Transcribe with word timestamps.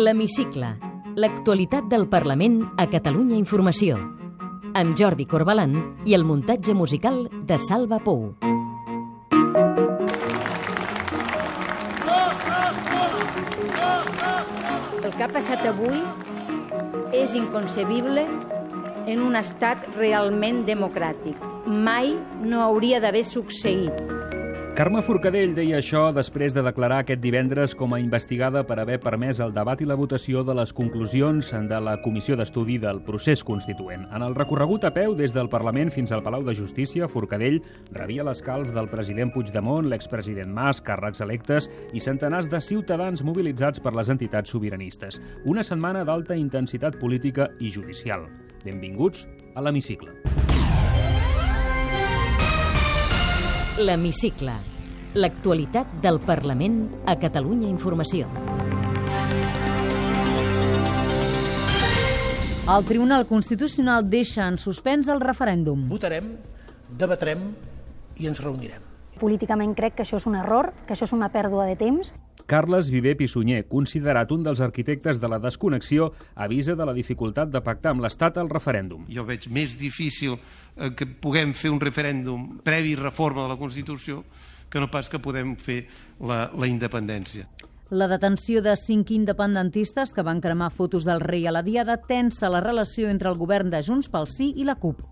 L'Hemicicle. 0.00 0.78
L'actualitat 1.20 1.84
del 1.92 2.06
Parlament 2.08 2.62
a 2.80 2.86
Catalunya 2.88 3.36
Informació. 3.36 3.98
Amb 4.80 4.94
Jordi 4.96 5.26
Corbalan 5.28 5.74
i 6.08 6.14
el 6.16 6.24
muntatge 6.24 6.72
musical 6.72 7.26
de 7.44 7.58
Salva 7.60 7.98
Pou. 8.00 8.30
El 15.02 15.12
que 15.18 15.26
ha 15.26 15.28
passat 15.34 15.68
avui 15.68 16.00
és 17.20 17.36
inconcebible 17.36 18.24
en 19.04 19.20
un 19.26 19.36
estat 19.36 19.84
realment 19.98 20.64
democràtic. 20.70 21.36
Mai 21.66 22.14
no 22.40 22.64
hauria 22.64 23.04
d'haver 23.04 23.26
succeït. 23.28 24.19
Carme 24.78 25.02
Forcadell 25.02 25.50
deia 25.52 25.80
això 25.80 26.06
després 26.14 26.54
de 26.54 26.62
declarar 26.62 27.00
aquest 27.02 27.20
divendres 27.20 27.72
com 27.76 27.92
a 27.92 27.98
investigada 28.00 28.62
per 28.64 28.76
haver 28.78 29.00
permès 29.02 29.40
el 29.42 29.50
debat 29.52 29.80
i 29.82 29.88
la 29.88 29.96
votació 29.98 30.44
de 30.46 30.54
les 30.54 30.72
conclusions 30.72 31.50
de 31.68 31.80
la 31.82 31.96
Comissió 32.00 32.36
d'Estudi 32.38 32.78
del 32.80 33.02
Procés 33.04 33.42
Constituent. 33.44 34.06
En 34.14 34.22
el 34.22 34.36
recorregut 34.38 34.86
a 34.86 34.92
peu 34.94 35.16
des 35.18 35.34
del 35.34 35.50
Parlament 35.52 35.90
fins 35.90 36.14
al 36.14 36.22
Palau 36.22 36.46
de 36.46 36.54
Justícia, 36.54 37.10
Forcadell 37.10 37.58
rebia 37.90 38.24
l'escalf 38.24 38.70
del 38.72 38.88
president 38.88 39.34
Puigdemont, 39.34 39.90
l'expresident 39.90 40.54
Mas, 40.54 40.80
càrrecs 40.80 41.20
electes 41.26 41.68
i 41.92 42.00
centenars 42.00 42.48
de 42.48 42.62
ciutadans 42.62 43.26
mobilitzats 43.26 43.82
per 43.82 43.92
les 43.98 44.08
entitats 44.08 44.54
sobiranistes. 44.54 45.20
Una 45.44 45.66
setmana 45.66 46.06
d'alta 46.06 46.38
intensitat 46.38 46.96
política 47.02 47.50
i 47.58 47.74
judicial. 47.74 48.30
Benvinguts 48.64 49.26
a 49.56 49.66
l'Hemicicle. 49.66 50.14
L'Hemicicle. 53.80 54.52
L'actualitat 55.16 55.94
del 56.04 56.18
Parlament 56.20 56.82
a 57.08 57.14
Catalunya 57.16 57.70
Informació. 57.70 58.26
El 62.68 62.84
Tribunal 62.84 63.24
Constitucional 63.30 64.04
deixa 64.12 64.44
en 64.52 64.60
suspens 64.60 65.08
el 65.08 65.24
referèndum. 65.24 65.86
Votarem, 65.88 66.34
debatrem 66.92 67.48
i 68.20 68.28
ens 68.28 68.44
reunirem. 68.44 68.84
Políticament 69.20 69.72
crec 69.76 69.96
que 69.96 70.04
això 70.04 70.20
és 70.20 70.28
un 70.28 70.36
error, 70.36 70.74
que 70.84 70.92
això 70.92 71.08
és 71.08 71.16
una 71.16 71.32
pèrdua 71.32 71.64
de 71.70 71.80
temps. 71.80 72.12
Carles 72.50 72.88
Viver 72.92 73.16
Pissunyer, 73.16 73.62
considerat 73.70 74.32
un 74.34 74.44
dels 74.44 74.60
arquitectes 74.60 75.20
de 75.22 75.28
la 75.28 75.40
desconnexió, 75.40 76.12
avisa 76.34 76.76
de 76.76 76.84
la 76.84 76.92
dificultat 76.96 77.48
de 77.48 77.64
pactar 77.64 77.94
amb 77.94 78.04
l'Estat 78.04 78.40
el 78.42 78.52
referèndum. 78.52 79.04
Jo 79.08 79.24
veig 79.24 79.48
més 79.48 79.76
difícil 79.80 80.36
que 80.96 81.06
puguem 81.06 81.52
fer 81.56 81.72
un 81.72 81.80
referèndum 81.82 82.60
previ 82.64 82.94
reforma 82.96 83.44
de 83.44 83.52
la 83.52 83.58
Constitució 83.60 84.24
que 84.70 84.80
no 84.80 84.88
pas 84.90 85.10
que 85.10 85.18
podem 85.18 85.56
fer 85.58 85.82
la, 86.22 86.46
la 86.54 86.70
independència. 86.70 87.48
La 87.90 88.06
detenció 88.06 88.62
de 88.62 88.76
cinc 88.78 89.10
independentistes 89.10 90.14
que 90.14 90.22
van 90.22 90.40
cremar 90.40 90.70
fotos 90.70 91.04
del 91.08 91.20
rei 91.20 91.48
a 91.50 91.52
la 91.52 91.64
Diada 91.66 91.98
tensa 91.98 92.48
la 92.48 92.62
relació 92.62 93.10
entre 93.10 93.28
el 93.28 93.40
govern 93.40 93.72
de 93.72 93.82
Junts 93.82 94.08
pel 94.12 94.30
Sí 94.30 94.52
i 94.54 94.68
la 94.68 94.78
CUP. 94.78 95.02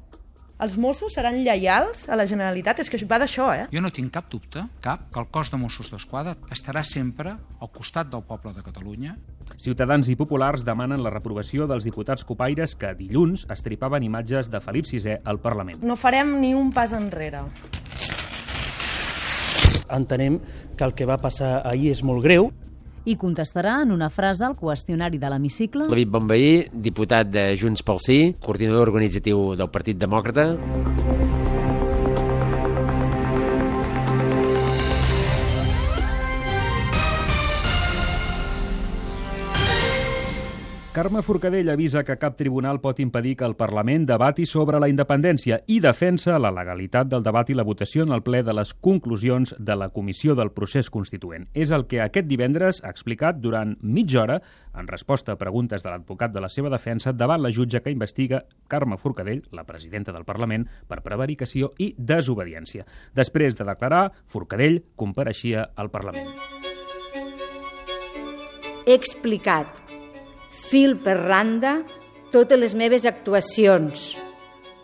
Els 0.58 0.74
Mossos 0.74 1.14
seran 1.14 1.36
lleials 1.46 2.08
a 2.10 2.16
la 2.18 2.24
Generalitat? 2.26 2.80
És 2.82 2.88
que 2.90 2.98
va 3.06 3.20
d'això, 3.22 3.44
eh? 3.54 3.66
Jo 3.70 3.78
no 3.78 3.92
tinc 3.94 4.10
cap 4.10 4.26
dubte, 4.26 4.64
cap, 4.82 5.04
que 5.14 5.20
el 5.22 5.28
cos 5.30 5.52
de 5.52 5.58
Mossos 5.60 5.86
d'Esquadra 5.92 6.32
estarà 6.50 6.82
sempre 6.82 7.36
al 7.62 7.70
costat 7.70 8.10
del 8.10 8.24
poble 8.26 8.50
de 8.56 8.64
Catalunya. 8.66 9.14
Ciutadans 9.62 10.10
i 10.10 10.16
populars 10.18 10.64
demanen 10.66 11.04
la 11.04 11.12
reprovació 11.14 11.68
dels 11.70 11.86
diputats 11.86 12.26
copaires 12.26 12.74
que 12.74 12.90
dilluns 12.98 13.46
estripaven 13.54 14.02
imatges 14.02 14.50
de 14.50 14.58
Felip 14.64 14.90
VI 14.90 15.20
al 15.22 15.38
Parlament. 15.38 15.78
No 15.86 15.94
farem 15.94 16.40
ni 16.42 16.56
un 16.58 16.72
pas 16.74 16.90
enrere. 16.90 17.44
Entenem 19.94 20.40
que 20.74 20.84
el 20.90 20.98
que 20.98 21.06
va 21.06 21.22
passar 21.22 21.60
ahir 21.70 21.92
és 21.94 22.02
molt 22.02 22.26
greu. 22.26 22.50
I 23.08 23.14
contestarà 23.16 23.78
en 23.80 23.92
una 23.94 24.10
frase 24.12 24.44
al 24.44 24.52
qüestionari 24.58 25.16
de 25.16 25.30
l'hemicicle. 25.32 25.86
David 25.88 26.10
Bonveí, 26.12 26.50
diputat 26.88 27.30
de 27.32 27.46
Junts 27.56 27.80
pel 27.80 28.02
Sí, 28.04 28.19
coordinador 28.44 28.91
organitzatiu 28.91 29.54
del 29.56 29.72
Partit 29.72 29.96
Demòcrata. 29.96 31.38
Carme 40.98 41.22
Forcadell 41.22 41.69
avisa 41.70 42.00
que 42.03 42.16
cap 42.19 42.34
tribunal 42.34 42.81
pot 42.82 42.98
impedir 42.98 43.36
que 43.38 43.47
el 43.47 43.53
Parlament 43.54 44.03
debati 44.09 44.48
sobre 44.50 44.81
la 44.82 44.88
independència 44.91 45.60
i 45.70 45.76
defensa 45.78 46.41
la 46.42 46.50
legalitat 46.50 47.06
del 47.06 47.22
debat 47.22 47.53
i 47.53 47.54
la 47.54 47.62
votació 47.62 48.03
en 48.03 48.10
el 48.16 48.25
ple 48.26 48.41
de 48.42 48.56
les 48.59 48.72
conclusions 48.75 49.54
de 49.60 49.76
la 49.78 49.92
Comissió 49.94 50.34
del 50.34 50.50
Procés 50.50 50.91
Constituent. 50.91 51.47
És 51.54 51.70
el 51.70 51.86
que 51.86 52.03
aquest 52.03 52.26
divendres 52.26 52.82
ha 52.82 52.91
explicat 52.91 53.38
durant 53.38 53.76
mitja 53.78 54.25
hora 54.25 54.41
en 54.75 54.91
resposta 54.91 55.38
a 55.38 55.38
preguntes 55.38 55.86
de 55.86 55.92
l'advocat 55.94 56.34
de 56.34 56.42
la 56.42 56.50
seva 56.50 56.75
defensa 56.75 57.15
davant 57.15 57.47
la 57.47 57.54
jutge 57.54 57.78
que 57.78 57.94
investiga 57.94 58.42
Carme 58.66 58.98
Forcadell, 58.98 59.47
la 59.54 59.69
presidenta 59.70 60.10
del 60.10 60.26
Parlament, 60.26 60.66
per 60.91 61.04
prevaricació 61.06 61.76
i 61.78 61.92
desobediència. 61.94 62.91
Després 63.15 63.54
de 63.54 63.70
declarar, 63.70 64.09
Forcadell 64.26 64.82
compareixia 64.97 65.69
al 65.76 65.94
Parlament. 65.94 66.34
He 68.82 68.97
explicat 68.98 69.86
fil 70.68 70.96
per 71.00 71.16
randa 71.18 71.80
totes 72.32 72.60
les 72.60 72.74
meves 72.76 73.06
actuacions, 73.08 74.12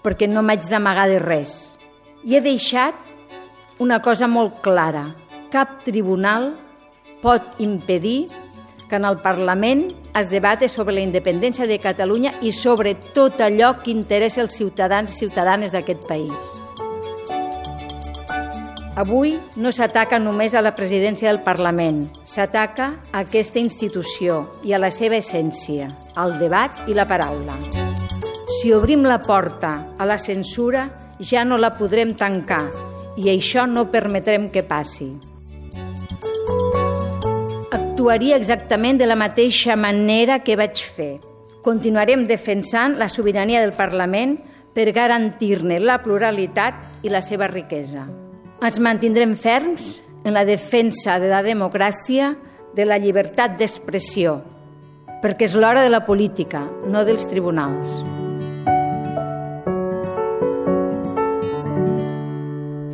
perquè 0.05 0.29
no 0.29 0.43
m'haig 0.43 0.67
d'amagar 0.71 1.09
de 1.11 1.21
res. 1.23 1.77
I 2.25 2.39
he 2.39 2.43
deixat 2.45 2.97
una 3.79 4.01
cosa 4.01 4.29
molt 4.29 4.63
clara. 4.65 5.11
Cap 5.53 5.83
tribunal 5.85 6.55
pot 7.23 7.61
impedir 7.61 8.29
que 8.89 8.97
en 8.97 9.05
el 9.05 9.19
Parlament 9.25 9.87
es 10.17 10.29
debate 10.31 10.69
sobre 10.69 10.95
la 10.95 11.05
independència 11.05 11.69
de 11.69 11.81
Catalunya 11.81 12.35
i 12.43 12.53
sobre 12.53 12.95
tot 13.17 13.41
allò 13.41 13.75
que 13.83 13.93
interessa 13.93 14.45
els 14.45 14.57
ciutadans 14.57 15.13
i 15.13 15.25
ciutadanes 15.25 15.73
d'aquest 15.73 16.07
país. 16.09 16.64
Avui 18.95 19.33
no 19.59 19.73
s'ataca 19.75 20.21
només 20.23 20.53
a 20.55 20.61
la 20.63 20.71
presidència 20.79 21.27
del 21.27 21.41
Parlament, 21.43 22.05
s'ataca 22.31 22.93
a 23.11 23.25
aquesta 23.25 23.59
institució 23.59 24.45
i 24.63 24.71
a 24.71 24.79
la 24.79 24.93
seva 24.95 25.19
essència, 25.19 25.89
al 26.15 26.37
debat 26.39 26.79
i 26.87 26.95
la 26.95 27.09
paraula. 27.11 27.57
Si 28.61 28.71
obrim 28.71 29.03
la 29.03 29.19
porta 29.19 29.73
a 29.99 30.07
la 30.07 30.15
censura, 30.23 30.87
ja 31.19 31.43
no 31.43 31.59
la 31.59 31.73
podrem 31.75 32.15
tancar 32.15 32.69
i 33.19 33.33
això 33.35 33.67
no 33.67 33.89
permetrem 33.91 34.47
que 34.55 34.63
passi. 34.63 35.11
Actuaria 37.75 38.39
exactament 38.39 39.03
de 39.03 39.11
la 39.11 39.19
mateixa 39.19 39.75
manera 39.75 40.39
que 40.47 40.55
vaig 40.55 40.87
fer. 40.87 41.17
Continuarem 41.67 42.29
defensant 42.31 42.95
la 43.01 43.11
sobirania 43.11 43.59
del 43.65 43.75
Parlament 43.75 44.39
per 44.75 44.93
garantir-ne 44.95 45.81
la 45.83 45.99
pluralitat 45.99 47.03
i 47.03 47.11
la 47.11 47.27
seva 47.27 47.51
riquesa. 47.51 48.07
Ens 48.63 48.79
mantindrem 48.79 49.35
ferms 49.37 49.97
en 50.25 50.33
la 50.37 50.45
defensa 50.45 51.19
de 51.19 51.29
la 51.29 51.43
democràcia, 51.43 52.35
de 52.75 52.87
la 52.87 52.99
llibertat 52.99 53.59
d'expressió, 53.59 54.39
perquè 55.23 55.49
és 55.49 55.55
l'hora 55.59 55.83
de 55.85 55.93
la 55.93 56.05
política, 56.07 56.65
no 56.91 57.05
dels 57.07 57.27
tribunals. 57.31 58.03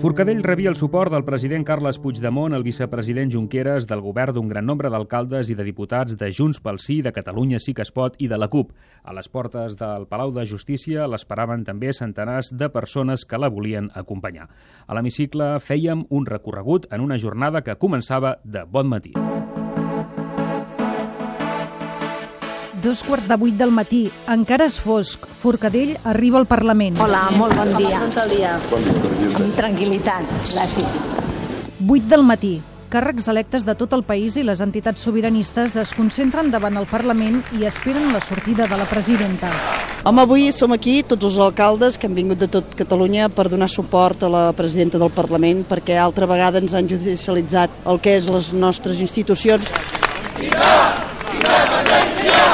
Forcadell 0.00 0.43
rebia 0.43 0.71
el 0.71 0.77
suport 0.81 1.12
del 1.12 1.27
president 1.27 1.61
Carles 1.69 1.99
Puigdemont, 2.00 2.55
el 2.56 2.62
vicepresident 2.65 3.28
Junqueras, 3.34 3.84
del 3.84 4.00
govern 4.00 4.33
d'un 4.33 4.49
gran 4.49 4.65
nombre 4.65 4.88
d'alcaldes 4.88 5.50
i 5.53 5.56
de 5.59 5.66
diputats 5.66 6.16
de 6.16 6.31
Junts 6.33 6.62
pel 6.65 6.81
Sí, 6.81 7.03
de 7.05 7.12
Catalunya 7.12 7.61
Sí 7.61 7.75
que 7.77 7.84
es 7.84 7.93
pot 7.93 8.16
i 8.16 8.31
de 8.31 8.38
la 8.41 8.49
CUP. 8.49 8.72
A 9.05 9.12
les 9.12 9.28
portes 9.28 9.77
del 9.77 10.09
Palau 10.09 10.33
de 10.33 10.47
Justícia 10.49 11.05
l'esperaven 11.05 11.66
també 11.69 11.93
centenars 11.93 12.49
de 12.49 12.71
persones 12.72 13.27
que 13.28 13.37
la 13.37 13.53
volien 13.53 13.93
acompanyar. 13.93 14.49
A 14.88 14.97
l'hemicicle 14.97 15.59
fèiem 15.61 16.06
un 16.09 16.25
recorregut 16.25 16.88
en 16.91 17.05
una 17.05 17.20
jornada 17.20 17.61
que 17.61 17.76
començava 17.76 18.38
de 18.43 18.64
bon 18.64 18.88
matí. 18.88 19.12
Dos 22.82 23.03
quarts 23.05 23.27
de 23.29 23.37
vuit 23.37 23.56
del 23.61 23.73
matí. 23.77 24.06
Encara 24.31 24.65
és 24.71 24.79
fosc. 24.81 25.27
Forcadell 25.43 25.99
arriba 26.09 26.38
al 26.41 26.47
Parlament. 26.49 26.97
Hola, 27.05 27.27
molt 27.37 27.53
bon 27.59 27.75
dia. 27.77 27.99
Bon 28.15 28.31
dia. 28.32 28.55
Amb 28.56 29.56
tranquil·litat. 29.59 30.31
Gràcies. 30.49 31.00
8 31.85 32.09
del 32.09 32.25
matí. 32.25 32.55
Càrrecs 32.91 33.29
electes 33.31 33.67
de 33.69 33.75
tot 33.79 33.93
el 33.94 34.03
país 34.03 34.35
i 34.41 34.43
les 34.43 34.62
entitats 34.65 35.05
sobiranistes 35.05 35.77
es 35.79 35.93
concentren 35.94 36.49
davant 36.50 36.79
el 36.81 36.88
Parlament 36.91 37.43
i 37.59 37.67
esperen 37.69 38.15
la 38.15 38.23
sortida 38.25 38.67
de 38.67 38.79
la 38.81 38.88
presidenta. 38.88 39.50
Home, 40.09 40.25
avui 40.25 40.49
som 40.50 40.73
aquí, 40.73 41.03
tots 41.05 41.29
els 41.29 41.38
alcaldes 41.38 42.00
que 42.00 42.09
han 42.09 42.17
vingut 42.17 42.41
de 42.41 42.49
tot 42.49 42.75
Catalunya 42.75 43.29
per 43.29 43.50
donar 43.53 43.69
suport 43.69 44.25
a 44.25 44.32
la 44.32 44.44
presidenta 44.56 44.99
del 44.99 45.12
Parlament 45.12 45.67
perquè 45.69 46.00
altra 46.00 46.27
vegada 46.27 46.59
ens 46.65 46.75
han 46.75 46.88
judicialitzat 46.88 47.85
el 47.85 48.00
que 48.00 48.17
és 48.17 48.31
les 48.32 48.55
nostres 48.56 49.05
institucions. 49.05 49.71
Viva! 50.41 50.73
Independència! 51.37 52.50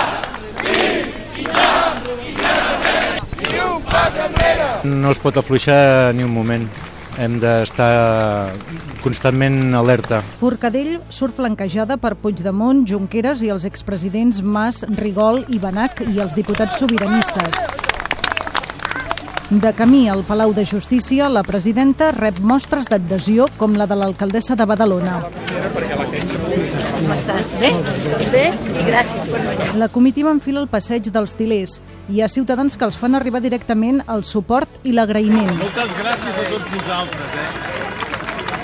No 4.86 5.10
es 5.10 5.22
pot 5.22 5.36
afluixar 5.36 6.14
ni 6.14 6.24
un 6.26 6.34
moment. 6.34 6.68
hem 7.16 7.38
d'estar 7.40 8.52
constantment 9.00 9.74
alerta. 9.76 10.20
Forcadell 10.40 10.98
surt 11.08 11.36
flanquejada 11.38 11.96
per 12.00 12.14
Puigdemont, 12.20 12.84
Junqueras 12.88 13.40
i 13.40 13.48
els 13.54 13.64
expresidents 13.68 14.42
Mas, 14.42 14.82
Rigol 15.00 15.44
i 15.48 15.60
Benac 15.62 16.02
i 16.06 16.20
els 16.20 16.36
diputats 16.36 16.76
sobiranistes. 16.82 17.62
De 19.48 19.70
camí 19.78 20.08
al 20.10 20.24
Palau 20.26 20.52
de 20.52 20.64
Justícia, 20.66 21.28
la 21.30 21.44
presidenta 21.46 22.10
rep 22.12 22.40
mostres 22.42 22.90
d'adhesió 22.90 23.46
com 23.56 23.78
la 23.78 23.86
de 23.86 23.94
l'alcaldessa 23.94 24.58
de 24.58 24.66
Badalona. 24.66 25.20
Bé, 27.06 27.68
bé 28.32 28.40
i 28.50 28.84
gràcies 28.88 29.26
per 29.30 29.40
venir. 29.46 29.66
La 29.78 29.86
comitiva 29.94 30.32
enfila 30.34 30.58
el 30.64 30.66
passeig 30.66 31.06
dels 31.14 31.36
tilers. 31.38 31.76
Hi 32.10 32.18
ha 32.22 32.26
ciutadans 32.28 32.74
que 32.76 32.84
els 32.84 32.96
fan 32.98 33.14
arribar 33.14 33.38
directament 33.44 34.00
el 34.10 34.24
suport 34.26 34.80
i 34.82 34.90
l'agraïment. 34.96 35.52
Moltes 35.60 35.92
gràcies 36.00 36.40
a 36.42 36.46
tots 36.50 36.72
vosaltres, 36.74 37.38
eh? 37.38 37.46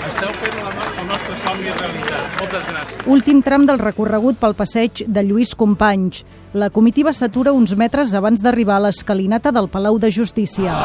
Esteu 0.09 0.33
fent 0.41 0.59
la, 0.59 0.73
no- 0.75 0.91
el 1.03 1.07
nostre 1.13 1.37
somni 1.45 1.71
realitat. 1.79 2.37
Moltes 2.41 2.67
gràcies. 2.73 3.07
Últim 3.15 3.41
tram 3.47 3.65
del 3.69 3.79
recorregut 3.79 4.37
pel 4.43 4.57
passeig 4.59 5.05
de 5.07 5.23
Lluís 5.23 5.55
Companys. 5.55 6.25
La 6.53 6.69
comitiva 6.69 7.13
s'atura 7.15 7.55
uns 7.55 7.71
metres 7.79 8.13
abans 8.13 8.43
d'arribar 8.43 8.75
a 8.81 8.87
l'escalinata 8.89 9.51
del 9.55 9.69
Palau 9.71 9.97
de 9.99 10.11
Justícia. 10.11 10.75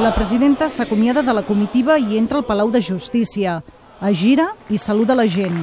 La 0.00 0.14
presidenta 0.14 0.70
s'acomiada 0.70 1.20
de 1.20 1.32
la 1.36 1.42
comitiva 1.44 1.98
i 2.00 2.16
entra 2.16 2.38
al 2.38 2.46
Palau 2.48 2.70
de 2.72 2.80
Justícia. 2.80 3.58
Es 4.00 4.16
gira 4.16 4.46
i 4.72 4.78
saluda 4.80 5.12
la 5.14 5.26
gent. 5.28 5.58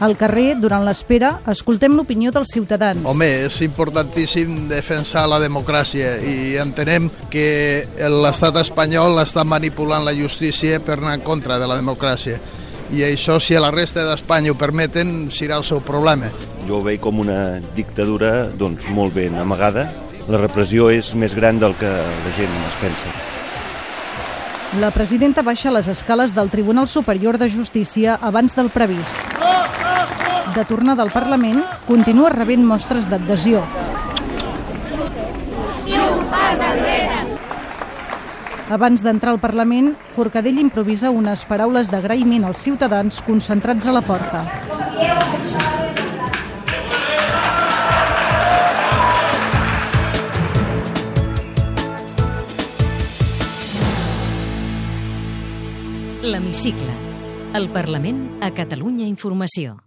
Al 0.00 0.14
carrer, 0.16 0.54
durant 0.56 0.86
l'espera, 0.86 1.34
escoltem 1.52 1.92
l'opinió 1.98 2.32
dels 2.32 2.54
ciutadans. 2.54 3.04
Home, 3.04 3.28
és 3.50 3.58
importantíssim 3.66 4.68
defensar 4.70 5.26
la 5.28 5.42
democràcia 5.42 6.14
i 6.24 6.56
entenem 6.62 7.10
que 7.28 7.48
l'estat 8.16 8.62
espanyol 8.62 9.20
està 9.26 9.44
manipulant 9.44 10.08
la 10.08 10.16
justícia 10.16 10.80
per 10.80 10.96
anar 10.96 11.18
en 11.18 11.26
contra 11.26 11.60
de 11.60 11.68
la 11.68 11.76
democràcia. 11.82 12.40
I 12.88 13.02
això, 13.04 13.36
si 13.36 13.52
a 13.52 13.60
la 13.60 13.70
resta 13.70 14.04
d'Espanya 14.06 14.54
ho 14.54 14.56
permeten, 14.56 15.28
serà 15.28 15.58
el 15.60 15.64
seu 15.68 15.82
problema. 15.84 16.30
Jo 16.64 16.78
ho 16.78 16.84
veig 16.84 17.02
com 17.04 17.20
una 17.20 17.58
dictadura 17.76 18.48
doncs, 18.48 18.88
molt 18.96 19.12
ben 19.16 19.36
amagada. 19.36 19.88
La 20.28 20.40
repressió 20.40 20.88
és 20.92 21.12
més 21.14 21.34
gran 21.36 21.60
del 21.60 21.76
que 21.76 21.88
la 21.88 22.32
gent 22.36 22.56
es 22.68 22.78
pensa. 22.80 23.12
La 24.80 24.90
presidenta 24.92 25.40
baixa 25.44 25.72
les 25.72 25.88
escales 25.88 26.34
del 26.36 26.50
Tribunal 26.52 26.88
Superior 26.88 27.38
de 27.40 27.48
Justícia 27.50 28.18
abans 28.20 28.56
del 28.56 28.68
previst. 28.68 29.16
De 30.54 30.64
tornada 30.64 31.04
al 31.04 31.12
Parlament, 31.12 31.62
continua 31.88 32.32
rebent 32.32 32.64
mostres 32.64 33.08
d'adhesió. 33.08 33.64
Abans 38.68 39.00
d'entrar 39.00 39.32
al 39.32 39.40
Parlament, 39.40 39.94
Forcadell 40.12 40.58
improvisa 40.60 41.08
unes 41.08 41.46
paraules 41.48 41.88
d'agraïment 41.88 42.44
als 42.44 42.60
ciutadans 42.66 43.22
concentrats 43.24 43.88
a 43.88 43.94
la 43.96 44.02
porta. 44.04 44.44
L'Hemicicle. 56.28 56.92
El 57.56 57.70
Parlament 57.72 58.20
a 58.44 58.52
Catalunya 58.52 59.08
Informació. 59.08 59.78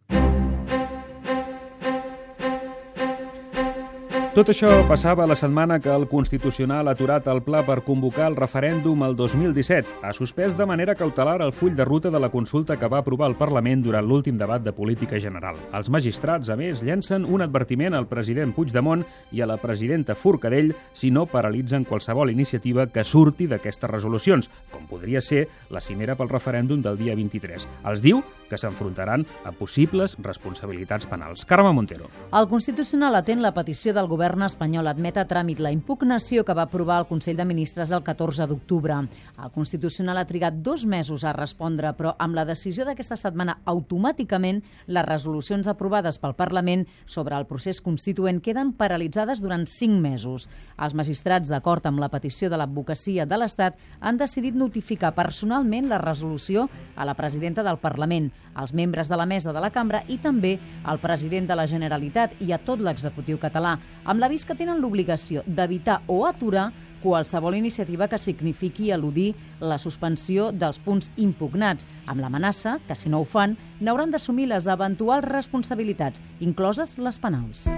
Tot 4.31 4.47
això 4.47 4.69
passava 4.87 5.25
la 5.27 5.35
setmana 5.35 5.81
que 5.83 5.89
el 5.91 6.05
Constitucional 6.07 6.87
ha 6.87 6.93
aturat 6.95 7.25
el 7.27 7.41
pla 7.43 7.65
per 7.67 7.81
convocar 7.83 8.29
el 8.29 8.37
referèndum 8.37 9.01
el 9.03 9.17
2017. 9.19 9.97
Ha 10.07 10.13
suspès 10.15 10.53
de 10.55 10.63
manera 10.63 10.93
cautelar 10.95 11.41
el 11.43 11.51
full 11.51 11.73
de 11.75 11.83
ruta 11.83 12.07
de 12.09 12.19
la 12.23 12.29
consulta 12.31 12.77
que 12.79 12.87
va 12.87 13.01
aprovar 13.03 13.27
el 13.27 13.35
Parlament 13.35 13.83
durant 13.83 14.07
l'últim 14.07 14.37
debat 14.39 14.63
de 14.63 14.71
política 14.71 15.19
general. 15.19 15.59
Els 15.75 15.89
magistrats, 15.91 16.47
a 16.47 16.55
més, 16.55 16.79
llencen 16.79 17.25
un 17.27 17.43
advertiment 17.43 17.91
al 17.91 18.07
president 18.07 18.53
Puigdemont 18.55 19.03
i 19.35 19.43
a 19.43 19.49
la 19.51 19.57
presidenta 19.59 20.15
Forcadell 20.15 20.71
si 20.93 21.11
no 21.11 21.25
paralitzen 21.25 21.83
qualsevol 21.83 22.31
iniciativa 22.31 22.87
que 22.87 23.03
surti 23.03 23.49
d'aquestes 23.51 23.91
resolucions, 23.91 24.47
com 24.71 24.87
podria 24.87 25.19
ser 25.19 25.49
la 25.75 25.83
cimera 25.83 26.15
pel 26.15 26.31
referèndum 26.31 26.79
del 26.79 26.95
dia 27.03 27.17
23. 27.19 27.67
Els 27.83 27.99
diu 27.99 28.23
que 28.47 28.55
s'enfrontaran 28.55 29.27
a 29.43 29.51
possibles 29.51 30.15
responsabilitats 30.23 31.03
penals. 31.11 31.43
Carme 31.43 31.75
Montero. 31.75 32.07
El 32.31 32.47
Constitucional 32.47 33.19
atén 33.19 33.43
la 33.43 33.51
petició 33.51 33.91
del 33.91 34.07
govern 34.07 34.20
espanyol 34.21 34.87
admet 34.87 35.17
a 35.17 35.25
tràmit 35.25 35.59
la 35.59 35.71
impugnació 35.73 36.43
que 36.45 36.53
va 36.53 36.67
aprovar 36.67 36.99
el 37.01 37.07
Consell 37.09 37.37
de 37.37 37.45
Ministres 37.45 37.91
el 37.91 38.03
14 38.03 38.45
d'octubre. 38.47 38.93
El 39.41 39.51
Constitucional 39.51 40.17
ha 40.17 40.25
trigat 40.25 40.61
dos 40.61 40.85
mesos 40.85 41.23
a 41.23 41.33
respondre, 41.33 41.91
però 41.97 42.13
amb 42.19 42.35
la 42.35 42.45
decisió 42.45 42.85
d'aquesta 42.85 43.17
setmana 43.17 43.57
automàticament 43.65 44.61
les 44.87 45.05
resolucions 45.05 45.67
aprovades 45.67 46.19
pel 46.19 46.35
Parlament 46.35 46.85
sobre 47.05 47.35
el 47.35 47.47
procés 47.49 47.81
constituent 47.81 48.41
queden 48.41 48.73
paralitzades 48.73 49.41
durant 49.41 49.65
cinc 49.65 49.99
mesos. 50.01 50.47
Els 50.77 50.93
magistrats, 50.93 51.49
d'acord 51.49 51.85
amb 51.85 51.99
la 51.99 52.09
petició 52.09 52.49
de 52.49 52.57
l'advocacia 52.61 53.25
de 53.25 53.37
l'Estat, 53.37 53.77
han 53.99 54.17
decidit 54.17 54.55
notificar 54.55 55.15
personalment 55.15 55.89
la 55.89 56.01
resolució 56.01 56.69
a 56.95 57.05
la 57.05 57.15
presidenta 57.15 57.63
del 57.63 57.79
Parlament, 57.81 58.31
als 58.53 58.73
membres 58.73 59.09
de 59.09 59.17
la 59.17 59.25
mesa 59.25 59.53
de 59.53 59.61
la 59.61 59.71
cambra 59.71 60.03
i 60.07 60.17
també 60.17 60.57
al 60.83 60.99
president 60.99 61.47
de 61.47 61.55
la 61.55 61.67
Generalitat 61.67 62.37
i 62.41 62.51
a 62.51 62.59
tot 62.59 62.81
l'executiu 62.83 63.39
català, 63.39 63.77
amb 64.11 64.19
l'avís 64.19 64.43
que 64.43 64.57
tenen 64.59 64.81
l'obligació 64.83 65.45
d'evitar 65.47 66.01
o 66.11 66.25
aturar 66.27 66.71
qualsevol 67.01 67.55
iniciativa 67.55 68.09
que 68.11 68.19
signifiqui 68.19 68.91
eludir 68.91 69.31
la 69.59 69.79
suspensió 69.79 70.51
dels 70.51 70.77
punts 70.83 71.09
impugnats, 71.15 71.87
amb 72.05 72.21
l'amenaça 72.21 72.77
que, 72.87 72.95
si 72.95 73.09
no 73.09 73.23
ho 73.23 73.25
fan, 73.25 73.55
n'hauran 73.79 74.11
d'assumir 74.11 74.49
les 74.51 74.67
eventuals 74.67 75.25
responsabilitats, 75.25 76.21
incloses 76.39 76.97
les 76.99 77.17
penals. 77.17 77.69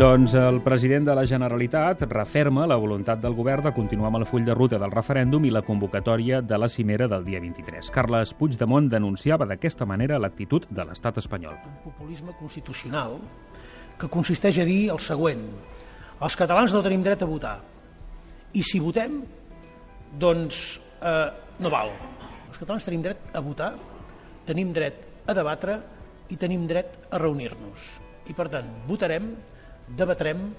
Doncs 0.00 0.32
el 0.32 0.62
president 0.64 1.04
de 1.04 1.12
la 1.14 1.26
Generalitat 1.28 2.06
referma 2.08 2.62
la 2.66 2.78
voluntat 2.80 3.20
del 3.20 3.34
govern 3.36 3.66
de 3.66 3.72
continuar 3.76 4.08
amb 4.08 4.22
el 4.22 4.24
full 4.24 4.46
de 4.46 4.54
ruta 4.56 4.78
del 4.80 4.94
referèndum 4.94 5.44
i 5.44 5.50
la 5.52 5.60
convocatòria 5.60 6.40
de 6.40 6.56
la 6.56 6.70
cimera 6.72 7.04
del 7.06 7.26
dia 7.26 7.42
23. 7.42 7.90
Carles 7.92 8.32
Puigdemont 8.32 8.88
denunciava 8.88 9.44
d'aquesta 9.44 9.84
manera 9.84 10.18
l'actitud 10.18 10.64
de 10.70 10.86
l'estat 10.88 11.20
espanyol. 11.20 11.58
populisme 11.84 12.32
constitucional 12.38 13.20
que 14.00 14.08
consisteix 14.08 14.60
a 14.62 14.66
dir 14.68 14.88
el 14.94 15.00
següent. 15.04 15.44
Els 16.20 16.36
catalans 16.36 16.72
no 16.72 16.82
tenim 16.84 17.04
dret 17.04 17.22
a 17.22 17.28
votar. 17.28 17.58
I 18.56 18.62
si 18.66 18.80
votem, 18.82 19.20
doncs 20.20 20.80
eh, 21.00 21.28
no 21.60 21.72
val. 21.72 21.92
Els 22.48 22.58
catalans 22.58 22.86
tenim 22.88 23.04
dret 23.04 23.36
a 23.36 23.44
votar, 23.44 23.74
tenim 24.48 24.72
dret 24.76 25.04
a 25.28 25.36
debatre 25.36 25.76
i 26.32 26.38
tenim 26.40 26.66
dret 26.70 26.96
a 27.10 27.20
reunir-nos. 27.20 27.92
I 28.30 28.36
per 28.36 28.48
tant, 28.52 28.72
votarem, 28.88 29.30
debatrem 29.96 30.50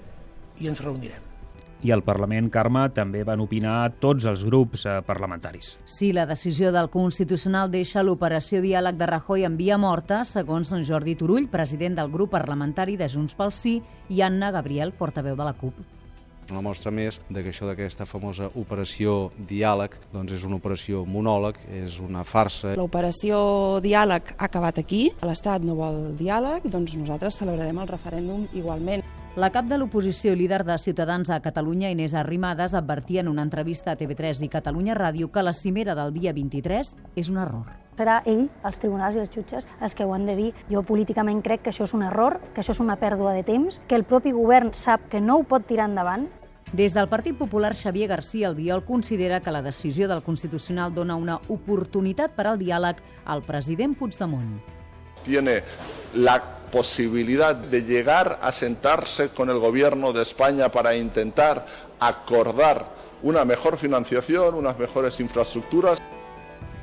i 0.62 0.70
ens 0.70 0.82
reunirem. 0.84 1.31
I 1.82 1.90
al 1.90 2.04
Parlament, 2.06 2.46
Carme, 2.54 2.84
també 2.94 3.24
van 3.26 3.40
opinar 3.42 3.92
tots 4.02 4.26
els 4.30 4.44
grups 4.46 4.84
eh, 4.86 5.00
parlamentaris. 5.06 5.72
Si 5.84 6.12
la 6.14 6.26
decisió 6.30 6.70
del 6.74 6.90
Constitucional 6.92 7.72
deixa 7.72 8.04
l'operació 8.06 8.60
diàleg 8.62 9.00
de 9.00 9.08
Rajoy 9.10 9.42
en 9.48 9.56
via 9.58 9.78
morta, 9.82 10.22
segons 10.28 10.70
en 10.72 10.86
Jordi 10.86 11.16
Turull, 11.18 11.48
president 11.50 11.98
del 11.98 12.12
grup 12.12 12.30
parlamentari 12.36 12.94
de 13.00 13.10
Junts 13.10 13.34
pel 13.34 13.50
Sí, 13.50 13.80
i 14.08 14.22
Anna 14.22 14.52
Gabriel, 14.54 14.94
portaveu 14.94 15.34
de 15.34 15.48
la 15.48 15.56
CUP. 15.58 15.82
Una 16.50 16.60
mostra 16.60 16.90
més 16.90 17.20
de 17.30 17.42
que 17.42 17.52
això 17.52 17.68
d'aquesta 17.68 18.04
famosa 18.06 18.48
operació 18.58 19.30
diàleg 19.48 19.94
doncs 20.12 20.34
és 20.36 20.44
una 20.44 20.58
operació 20.58 21.04
monòleg, 21.08 21.58
és 21.82 22.00
una 22.02 22.24
farsa. 22.26 22.74
L'operació 22.78 23.80
diàleg 23.84 24.34
ha 24.36 24.48
acabat 24.50 24.82
aquí, 24.82 25.04
l'Estat 25.22 25.64
no 25.66 25.78
vol 25.78 26.00
diàleg, 26.18 26.66
doncs 26.70 26.96
nosaltres 26.98 27.38
celebrarem 27.42 27.82
el 27.82 27.90
referèndum 27.90 28.46
igualment. 28.58 29.06
La 29.34 29.48
cap 29.48 29.64
de 29.64 29.78
l'oposició 29.80 30.34
i 30.34 30.36
líder 30.36 30.58
de 30.68 30.74
Ciutadans 30.76 31.30
a 31.32 31.38
Catalunya, 31.40 31.88
Inés 31.88 32.12
Arrimadas, 32.12 32.74
advertia 32.76 33.22
en 33.22 33.30
una 33.30 33.40
entrevista 33.46 33.94
a 33.94 33.96
TV3 33.96 34.42
i 34.44 34.48
Catalunya 34.52 34.92
Ràdio 34.92 35.30
que 35.32 35.40
la 35.40 35.54
cimera 35.56 35.94
del 35.96 36.12
dia 36.12 36.34
23 36.36 36.90
és 37.16 37.30
un 37.32 37.38
error. 37.40 37.70
Serà 37.96 38.18
ell, 38.28 38.50
els 38.60 38.82
tribunals 38.82 39.16
i 39.16 39.22
els 39.22 39.32
jutges, 39.32 39.64
els 39.80 39.96
que 39.96 40.04
ho 40.04 40.12
han 40.12 40.26
de 40.28 40.34
dir. 40.36 40.50
Jo 40.68 40.82
políticament 40.84 41.40
crec 41.40 41.64
que 41.64 41.72
això 41.72 41.88
és 41.88 41.94
un 41.96 42.04
error, 42.04 42.42
que 42.52 42.60
això 42.60 42.76
és 42.76 42.82
una 42.84 42.98
pèrdua 43.00 43.32
de 43.32 43.46
temps, 43.48 43.80
que 43.88 43.96
el 43.96 44.04
propi 44.04 44.36
govern 44.36 44.74
sap 44.76 45.08
que 45.08 45.24
no 45.24 45.38
ho 45.38 45.48
pot 45.48 45.64
tirar 45.64 45.88
endavant. 45.88 46.28
Des 46.76 46.92
del 46.92 47.08
Partit 47.08 47.38
Popular, 47.40 47.72
Xavier 47.72 48.10
García 48.12 48.52
Albiol 48.52 48.84
considera 48.84 49.40
que 49.40 49.56
la 49.56 49.64
decisió 49.64 50.12
del 50.12 50.22
Constitucional 50.22 50.92
dona 50.92 51.16
una 51.16 51.40
oportunitat 51.48 52.36
per 52.36 52.50
al 52.50 52.60
diàleg 52.60 53.00
al 53.24 53.40
president 53.48 53.96
Puigdemont. 53.96 54.58
Tiene 55.24 55.62
la 56.14 56.62
posibilidad 56.72 57.54
de 57.54 57.82
llegar 57.82 58.38
a 58.40 58.50
sentarse 58.52 59.28
con 59.30 59.50
el 59.50 59.58
gobierno 59.58 60.12
de 60.12 60.22
España 60.22 60.70
para 60.70 60.96
intentar 60.96 61.66
acordar 62.00 63.02
una 63.22 63.44
mejor 63.44 63.78
financiación, 63.78 64.54
unas 64.54 64.78
mejores 64.78 65.18
infraestructuras. 65.20 65.98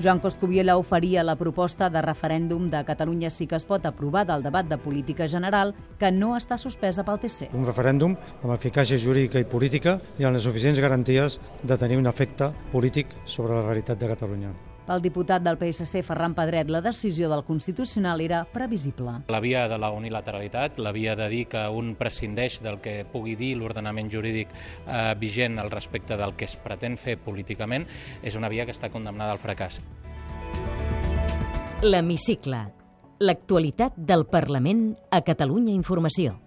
Joan 0.02 0.20
Coscubiela 0.20 0.78
oferia 0.78 1.24
la 1.24 1.36
proposta 1.36 1.90
de 1.90 2.02
referèndum 2.02 2.70
de 2.72 2.86
Catalunya 2.86 3.30
sí 3.30 3.48
que 3.48 3.58
es 3.60 3.66
pot 3.68 3.84
aprovar 3.86 4.24
del 4.30 4.46
debat 4.46 4.66
de 4.66 4.78
política 4.80 5.28
general 5.28 5.74
que 6.00 6.08
no 6.08 6.38
està 6.38 6.56
suspesa 6.56 7.04
pel 7.04 7.20
TC. 7.20 7.52
Un 7.52 7.68
referèndum 7.68 8.16
amb 8.40 8.56
eficàcia 8.56 8.96
jurídica 8.96 9.44
i 9.44 9.50
política 9.50 10.00
i 10.16 10.24
amb 10.24 10.40
les 10.40 10.48
suficients 10.48 10.80
garanties 10.80 11.42
de 11.64 11.78
tenir 11.78 12.00
un 12.00 12.08
efecte 12.08 12.54
polític 12.72 13.12
sobre 13.26 13.60
la 13.60 13.68
realitat 13.68 14.00
de 14.00 14.14
Catalunya. 14.16 14.56
Pel 14.90 15.04
diputat 15.06 15.44
del 15.46 15.60
PSC, 15.62 16.00
Ferran 16.02 16.34
Pedret, 16.34 16.72
la 16.74 16.80
decisió 16.82 17.28
del 17.30 17.44
Constitucional 17.46 18.24
era 18.26 18.40
previsible. 18.50 19.20
La 19.30 19.40
via 19.40 19.68
de 19.70 19.78
la 19.78 19.92
unilateralitat, 19.94 20.80
la 20.82 20.90
via 20.92 21.14
de 21.16 21.28
dir 21.30 21.44
que 21.52 21.62
un 21.70 21.92
prescindeix 22.00 22.58
del 22.66 22.80
que 22.82 23.04
pugui 23.06 23.36
dir 23.38 23.52
l'ordenament 23.60 24.10
jurídic 24.10 24.50
eh, 24.88 25.14
vigent 25.22 25.62
al 25.62 25.70
respecte 25.70 26.18
del 26.18 26.34
que 26.34 26.50
es 26.50 26.58
pretén 26.58 26.98
fer 26.98 27.20
políticament, 27.22 27.86
és 28.26 28.34
una 28.34 28.50
via 28.50 28.66
que 28.66 28.74
està 28.74 28.90
condemnada 28.90 29.38
al 29.38 29.44
fracàs. 29.46 29.78
L'Hemicicle. 31.86 32.66
L'actualitat 33.22 33.94
del 33.94 34.26
Parlament 34.26 34.96
a 35.12 35.22
Catalunya 35.22 35.76
Informació. 35.78 36.40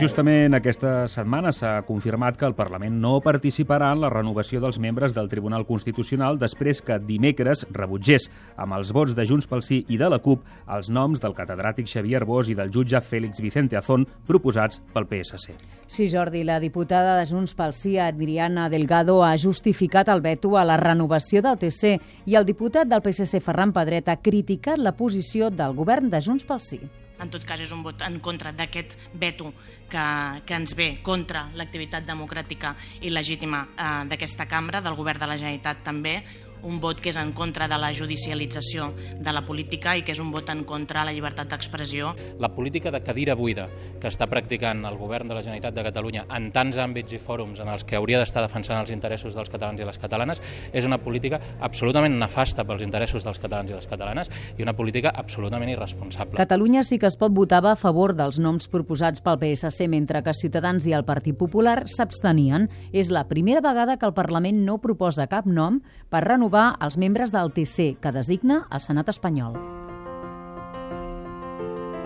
Justament 0.00 0.56
aquesta 0.56 1.02
setmana 1.12 1.50
s'ha 1.52 1.82
confirmat 1.84 2.38
que 2.40 2.46
el 2.48 2.54
Parlament 2.56 2.94
no 3.02 3.18
participarà 3.20 3.90
en 3.92 3.98
la 4.00 4.08
renovació 4.08 4.56
dels 4.62 4.78
membres 4.80 5.12
del 5.12 5.26
Tribunal 5.28 5.66
Constitucional 5.68 6.38
després 6.40 6.78
que 6.80 6.96
dimecres 7.04 7.66
rebutgés 7.76 8.30
amb 8.56 8.78
els 8.78 8.94
vots 8.96 9.12
de 9.12 9.26
Junts 9.28 9.50
pel 9.50 9.60
Sí 9.66 9.82
i 9.92 9.98
de 10.00 10.08
la 10.08 10.16
CUP 10.24 10.46
els 10.76 10.88
noms 10.88 11.20
del 11.20 11.34
catedràtic 11.36 11.90
Xavier 11.90 12.22
Arbós 12.22 12.48
i 12.48 12.56
del 12.56 12.72
jutge 12.72 13.02
Félix 13.04 13.42
Vicente 13.44 13.76
Azón 13.76 14.06
proposats 14.24 14.80
pel 14.94 15.04
PSC. 15.10 15.58
Sí, 15.84 16.08
Jordi, 16.08 16.46
la 16.48 16.56
diputada 16.64 17.18
de 17.18 17.28
Junts 17.28 17.52
pel 17.58 17.76
Sí, 17.76 17.98
Adriana 18.00 18.70
Delgado, 18.72 19.18
ha 19.20 19.34
justificat 19.36 20.08
el 20.08 20.24
veto 20.24 20.56
a 20.56 20.64
la 20.64 20.80
renovació 20.80 21.44
del 21.44 21.60
TC 21.60 21.92
i 22.24 22.40
el 22.40 22.48
diputat 22.48 22.88
del 22.88 23.04
PSC, 23.04 23.44
Ferran 23.44 23.76
Pedret, 23.76 24.08
ha 24.08 24.16
criticat 24.16 24.80
la 24.80 24.96
posició 24.96 25.52
del 25.52 25.76
govern 25.76 26.08
de 26.08 26.24
Junts 26.24 26.48
pel 26.48 26.64
Sí 26.64 26.80
en 27.20 27.30
tot 27.30 27.44
cas 27.46 27.60
és 27.60 27.72
un 27.72 27.82
vot 27.84 28.02
en 28.06 28.18
contra 28.20 28.52
d'aquest 28.56 28.96
veto 29.12 29.52
que, 29.90 30.04
que 30.46 30.54
ens 30.56 30.74
ve 30.76 30.90
contra 31.02 31.48
l'activitat 31.54 32.06
democràtica 32.06 32.74
i 33.00 33.10
legítima 33.12 33.66
eh, 33.74 33.90
d'aquesta 34.10 34.46
cambra, 34.48 34.80
del 34.80 34.96
govern 34.98 35.20
de 35.20 35.28
la 35.30 35.38
Generalitat 35.40 35.84
també, 35.84 36.20
un 36.64 36.80
vot 36.80 37.00
que 37.00 37.10
és 37.12 37.18
en 37.20 37.32
contra 37.36 37.68
de 37.68 37.78
la 37.80 37.92
judicialització 37.94 38.90
de 39.18 39.32
la 39.32 39.44
política 39.46 39.96
i 39.96 40.04
que 40.06 40.12
és 40.12 40.20
un 40.22 40.30
vot 40.32 40.48
en 40.52 40.64
contra 40.68 41.02
de 41.02 41.10
la 41.10 41.14
llibertat 41.16 41.50
d'expressió. 41.50 42.14
La 42.38 42.52
política 42.54 42.90
de 42.90 43.02
cadira 43.04 43.34
buida 43.34 43.68
que 44.00 44.08
està 44.10 44.28
practicant 44.30 44.84
el 44.88 44.98
govern 45.00 45.28
de 45.28 45.36
la 45.36 45.42
Generalitat 45.44 45.76
de 45.76 45.86
Catalunya 45.86 46.26
en 46.36 46.50
tants 46.54 46.78
àmbits 46.80 47.16
i 47.16 47.20
fòrums 47.22 47.60
en 47.60 47.70
els 47.72 47.84
que 47.84 47.98
hauria 47.98 48.20
d'estar 48.20 48.44
defensant 48.44 48.80
els 48.80 48.92
interessos 48.94 49.36
dels 49.36 49.50
catalans 49.50 49.80
i 49.80 49.88
les 49.88 49.98
catalanes 49.98 50.42
és 50.72 50.86
una 50.86 50.98
política 50.98 51.40
absolutament 51.60 52.18
nefasta 52.20 52.64
pels 52.68 52.84
interessos 52.86 53.24
dels 53.26 53.40
catalans 53.40 53.70
i 53.70 53.76
les 53.76 53.88
catalanes 53.90 54.30
i 54.56 54.62
una 54.62 54.74
política 54.76 55.12
absolutament 55.14 55.70
irresponsable. 55.72 56.38
Catalunya 56.40 56.84
sí 56.84 56.98
que 56.98 57.08
es 57.08 57.16
pot 57.20 57.34
votava 57.34 57.72
a 57.72 57.78
favor 57.78 58.14
dels 58.16 58.38
noms 58.42 58.68
proposats 58.72 59.22
pel 59.24 59.38
PSC, 59.40 59.88
mentre 59.88 60.22
que 60.22 60.34
Ciutadans 60.36 60.86
i 60.86 60.94
el 60.96 61.06
Partit 61.08 61.36
Popular 61.38 61.84
s'abstenien. 61.88 62.68
És 62.92 63.10
la 63.10 63.26
primera 63.28 63.62
vegada 63.64 63.96
que 63.98 64.08
el 64.08 64.16
Parlament 64.16 64.64
no 64.66 64.78
proposa 64.82 65.28
cap 65.30 65.46
nom 65.46 65.80
per 66.10 66.26
renovar 66.26 66.74
els 66.82 66.98
membres 66.98 67.32
del 67.32 67.54
TC, 67.54 67.94
que 68.02 68.12
designa 68.12 68.64
el 68.70 68.82
Senat 68.82 69.14
espanyol. 69.14 69.79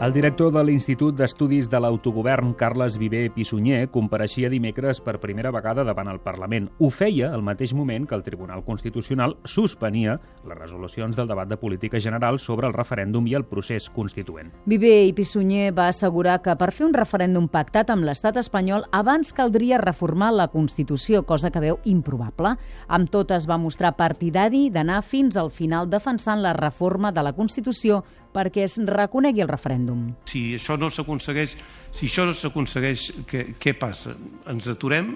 El 0.02 0.12
director 0.12 0.50
de 0.52 0.62
l'Institut 0.66 1.14
d'Estudis 1.14 1.68
de 1.70 1.78
l'Autogovern, 1.78 2.50
Carles 2.58 2.96
Viver 2.98 3.28
Pissunyer, 3.32 3.86
compareixia 3.94 4.48
dimecres 4.50 4.98
per 5.00 5.20
primera 5.22 5.52
vegada 5.54 5.84
davant 5.86 6.08
el 6.10 6.18
Parlament. 6.20 6.66
Ho 6.82 6.88
feia 6.90 7.28
al 7.32 7.44
mateix 7.46 7.72
moment 7.78 8.08
que 8.10 8.16
el 8.18 8.24
Tribunal 8.26 8.64
Constitucional 8.66 9.36
suspenia 9.46 10.16
les 10.44 10.58
resolucions 10.58 11.14
del 11.16 11.30
debat 11.30 11.48
de 11.48 11.56
política 11.56 12.00
general 12.02 12.40
sobre 12.42 12.66
el 12.66 12.74
referèndum 12.74 13.28
i 13.30 13.36
el 13.38 13.46
procés 13.46 13.86
constituent. 13.88 14.50
Viver 14.66 15.06
i 15.06 15.14
Pissunyer 15.14 15.70
va 15.72 15.86
assegurar 15.92 16.40
que 16.42 16.56
per 16.58 16.72
fer 16.74 16.88
un 16.88 16.98
referèndum 16.98 17.46
pactat 17.48 17.94
amb 17.94 18.04
l'estat 18.04 18.42
espanyol 18.42 18.88
abans 18.90 19.32
caldria 19.32 19.78
reformar 19.78 20.32
la 20.34 20.48
Constitució, 20.50 21.22
cosa 21.22 21.52
que 21.54 21.62
veu 21.62 21.78
improbable. 21.84 22.56
Amb 22.88 23.14
tot 23.14 23.30
es 23.30 23.46
va 23.46 23.62
mostrar 23.62 23.94
partidari 23.94 24.66
d'anar 24.74 25.00
fins 25.06 25.38
al 25.38 25.54
final 25.54 25.88
defensant 25.88 26.42
la 26.42 26.52
reforma 26.58 27.14
de 27.14 27.22
la 27.22 27.32
Constitució 27.32 28.02
perquè 28.34 28.66
es 28.66 28.76
reconegui 28.90 29.44
el 29.44 29.50
referèndum. 29.50 30.08
Si 30.30 30.46
això 30.58 30.76
no 30.80 30.90
s'aconsegueix, 30.90 31.54
si 31.94 32.08
això 32.10 32.26
no 32.26 32.34
s'aconsegueix, 32.36 33.10
què, 33.30 33.46
què 33.60 33.76
passa? 33.78 34.16
Ens 34.50 34.68
aturem, 34.70 35.14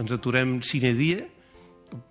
ens 0.00 0.14
aturem 0.14 0.58
sine 0.66 0.94
die, 0.96 1.18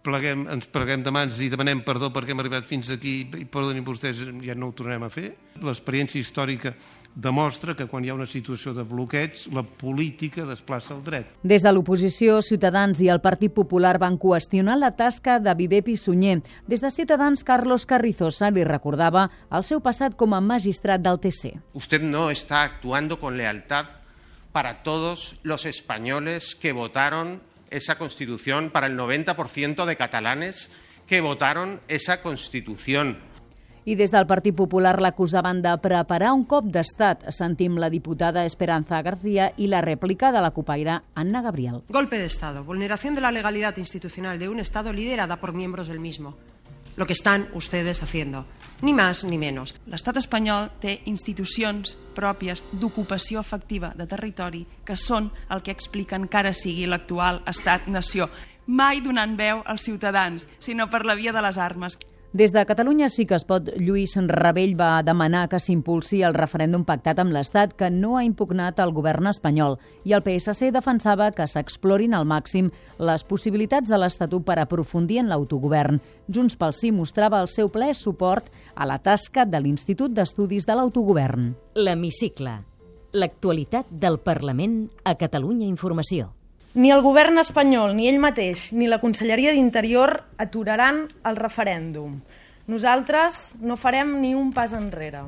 pleguem, 0.06 0.46
ens 0.52 0.68
pleguem 0.72 1.04
de 1.06 1.12
mans 1.14 1.40
i 1.44 1.50
demanem 1.52 1.82
perdó 1.86 2.10
perquè 2.14 2.34
hem 2.34 2.42
arribat 2.44 2.68
fins 2.68 2.90
aquí 2.94 3.20
i 3.38 3.46
perdonin 3.46 3.86
vostès, 3.86 4.20
ja 4.44 4.56
no 4.56 4.70
ho 4.70 4.76
tornem 4.78 5.04
a 5.06 5.10
fer. 5.14 5.32
L'experiència 5.64 6.22
històrica 6.22 6.74
demostra 7.18 7.74
que 7.76 7.88
quan 7.90 8.06
hi 8.06 8.12
ha 8.12 8.16
una 8.18 8.28
situació 8.30 8.76
de 8.78 8.86
bloqueig, 8.86 9.48
la 9.54 9.64
política 9.66 10.46
desplaça 10.46 10.94
el 10.94 11.02
dret. 11.06 11.34
Des 11.42 11.66
de 11.66 11.74
l'oposició, 11.74 12.40
Ciutadans 12.46 13.02
i 13.02 13.10
el 13.10 13.22
Partit 13.24 13.54
Popular 13.54 13.96
van 14.02 14.20
qüestionar 14.22 14.78
la 14.78 14.94
tasca 14.96 15.40
de 15.42 15.56
Viver 15.58 15.84
Pissunyer. 15.88 16.44
Des 16.68 16.84
de 16.84 16.92
Ciutadans, 16.94 17.44
Carlos 17.44 17.88
Carrizosa 17.90 18.52
li 18.54 18.66
recordava 18.68 19.28
el 19.50 19.66
seu 19.66 19.82
passat 19.82 20.18
com 20.18 20.38
a 20.38 20.42
magistrat 20.42 21.02
del 21.02 21.18
TC. 21.20 21.56
Usted 21.74 22.06
no 22.06 22.30
está 22.30 22.64
actuando 22.64 23.18
con 23.20 23.38
lealtad 23.38 23.98
para 24.52 24.84
todos 24.84 25.36
los 25.44 25.66
españoles 25.66 26.56
que 26.56 26.72
votaron 26.72 27.42
esa 27.70 27.98
Constitución, 27.98 28.70
para 28.70 28.88
el 28.88 28.98
90% 28.98 29.86
de 29.86 29.96
catalanes 29.96 30.72
que 31.06 31.22
votaron 31.22 31.80
esa 31.88 32.22
Constitución. 32.22 33.18
I 33.88 33.96
des 33.96 34.12
del 34.12 34.26
Partit 34.28 34.52
Popular 34.52 34.98
l'acusaven 35.00 35.62
de 35.64 35.72
preparar 35.80 36.34
un 36.36 36.42
cop 36.44 36.66
d'estat. 36.68 37.22
Sentim 37.32 37.78
la 37.80 37.88
diputada 37.88 38.44
Esperanza 38.44 39.00
García 39.02 39.54
i 39.56 39.70
la 39.72 39.80
rèplica 39.80 40.34
de 40.36 40.42
la 40.44 40.52
copaire 40.52 40.98
Anna 41.16 41.42
Gabriel. 41.42 41.86
Golpe 41.88 42.20
de 42.20 42.26
Estado, 42.26 42.66
vulneración 42.66 43.16
de 43.16 43.22
la 43.22 43.32
legalidad 43.32 43.78
institucional 43.78 44.40
de 44.40 44.50
un 44.50 44.60
Estado 44.60 44.92
liderada 44.92 45.40
por 45.40 45.54
miembros 45.54 45.88
del 45.88 46.02
mismo. 46.02 46.36
Lo 46.98 47.06
que 47.06 47.13
están 47.13 47.48
ustedes 47.54 48.04
haciendo. 48.04 48.46
Ni 48.82 48.94
más 48.94 49.24
ni 49.24 49.38
menos. 49.38 49.75
L'estat 49.86 50.18
espanyol 50.18 50.72
té 50.82 50.98
institucions 51.06 51.96
pròpies 52.18 52.63
d'ocupació 52.74 53.39
efectiva 53.39 53.94
de 53.96 54.10
territori 54.10 54.66
que 54.86 54.98
són 54.98 55.32
el 55.54 55.62
que 55.62 55.72
expliquen 55.72 56.27
que 56.27 56.42
ara 56.42 56.54
sigui 56.58 56.89
l'actual 56.89 57.44
estat-nació, 57.46 58.27
mai 58.66 59.01
donant 59.06 59.38
veu 59.38 59.62
als 59.66 59.86
ciutadans, 59.86 60.50
sinó 60.60 60.89
per 60.89 61.06
la 61.06 61.16
via 61.16 61.32
de 61.32 61.42
les 61.46 61.58
armes. 61.58 61.98
Des 62.34 62.52
de 62.52 62.66
Catalunya 62.66 63.08
sí 63.08 63.24
que 63.26 63.38
es 63.38 63.46
pot, 63.48 63.70
Lluís 63.80 64.18
Rebell 64.28 64.74
va 64.76 65.02
demanar 65.02 65.46
que 65.48 65.62
s'impulsi 65.64 66.20
el 66.28 66.36
referèndum 66.36 66.84
pactat 66.84 67.22
amb 67.24 67.32
l'Estat 67.32 67.72
que 67.80 67.88
no 67.90 68.18
ha 68.18 68.26
impugnat 68.28 68.82
el 68.84 68.92
govern 68.92 69.32
espanyol 69.32 69.78
i 70.04 70.12
el 70.12 70.26
PSC 70.26 70.74
defensava 70.76 71.32
que 71.32 71.48
s'explorin 71.48 72.14
al 72.14 72.28
màxim 72.28 72.70
les 73.00 73.24
possibilitats 73.24 73.88
de 73.88 73.98
l'Estatut 73.98 74.44
per 74.44 74.60
aprofundir 74.60 75.22
en 75.24 75.32
l'autogovern. 75.32 76.02
Junts 76.28 76.60
pel 76.60 76.76
Sí 76.76 76.92
mostrava 76.92 77.40
el 77.40 77.48
seu 77.48 77.72
ple 77.72 77.94
suport 77.96 78.52
a 78.76 78.86
la 78.86 79.00
tasca 79.00 79.46
de 79.46 79.64
l'Institut 79.64 80.12
d'Estudis 80.12 80.68
de 80.68 80.76
l'Autogovern. 80.76 81.54
L'Hemicicle. 81.80 82.60
L'actualitat 83.14 83.88
del 83.90 84.20
Parlament 84.20 84.84
a 85.06 85.16
Catalunya 85.16 85.66
Informació. 85.66 86.37
Ni 86.76 86.92
el 86.92 87.02
govern 87.02 87.40
espanyol, 87.40 87.96
ni 87.96 88.10
ell 88.10 88.20
mateix, 88.20 88.72
ni 88.76 88.90
la 88.92 89.00
Conselleria 89.00 89.54
d'Interior 89.56 90.18
aturaran 90.38 91.06
el 91.26 91.40
referèndum. 91.40 92.20
Nosaltres 92.68 93.56
no 93.64 93.78
farem 93.80 94.18
ni 94.20 94.34
un 94.36 94.52
pas 94.52 94.74
enrere. 94.76 95.24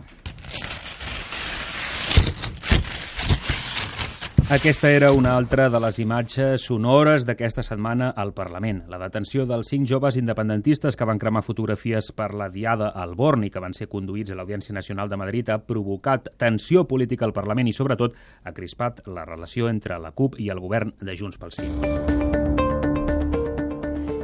Aquesta 4.50 4.90
era 4.90 5.12
una 5.14 5.36
altra 5.38 5.68
de 5.70 5.78
les 5.78 6.00
imatges 6.02 6.64
sonores 6.66 7.22
d'aquesta 7.22 7.62
setmana 7.62 8.08
al 8.18 8.32
Parlament. 8.34 8.80
La 8.90 8.98
detenció 8.98 9.44
dels 9.46 9.70
cinc 9.70 9.86
joves 9.86 10.18
independentistes 10.18 10.98
que 10.98 11.06
van 11.06 11.22
cremar 11.22 11.44
fotografies 11.46 12.10
per 12.18 12.32
la 12.34 12.48
Diada 12.50 12.88
al 12.90 13.14
Born 13.14 13.46
i 13.46 13.52
que 13.54 13.62
van 13.62 13.78
ser 13.78 13.86
conduïts 13.92 14.34
a 14.34 14.40
l'Audiència 14.40 14.74
Nacional 14.74 15.06
de 15.12 15.20
Madrid 15.22 15.52
ha 15.54 15.60
provocat 15.62 16.32
tensió 16.42 16.88
política 16.90 17.30
al 17.30 17.36
Parlament 17.38 17.70
i, 17.70 17.76
sobretot, 17.78 18.18
ha 18.42 18.56
crispat 18.58 19.04
la 19.06 19.28
relació 19.30 19.70
entre 19.70 20.02
la 20.02 20.16
CUP 20.18 20.42
i 20.42 20.50
el 20.50 20.66
govern 20.66 20.98
de 20.98 21.14
Junts 21.14 21.38
pel 21.38 21.54
Sí. 21.54 21.70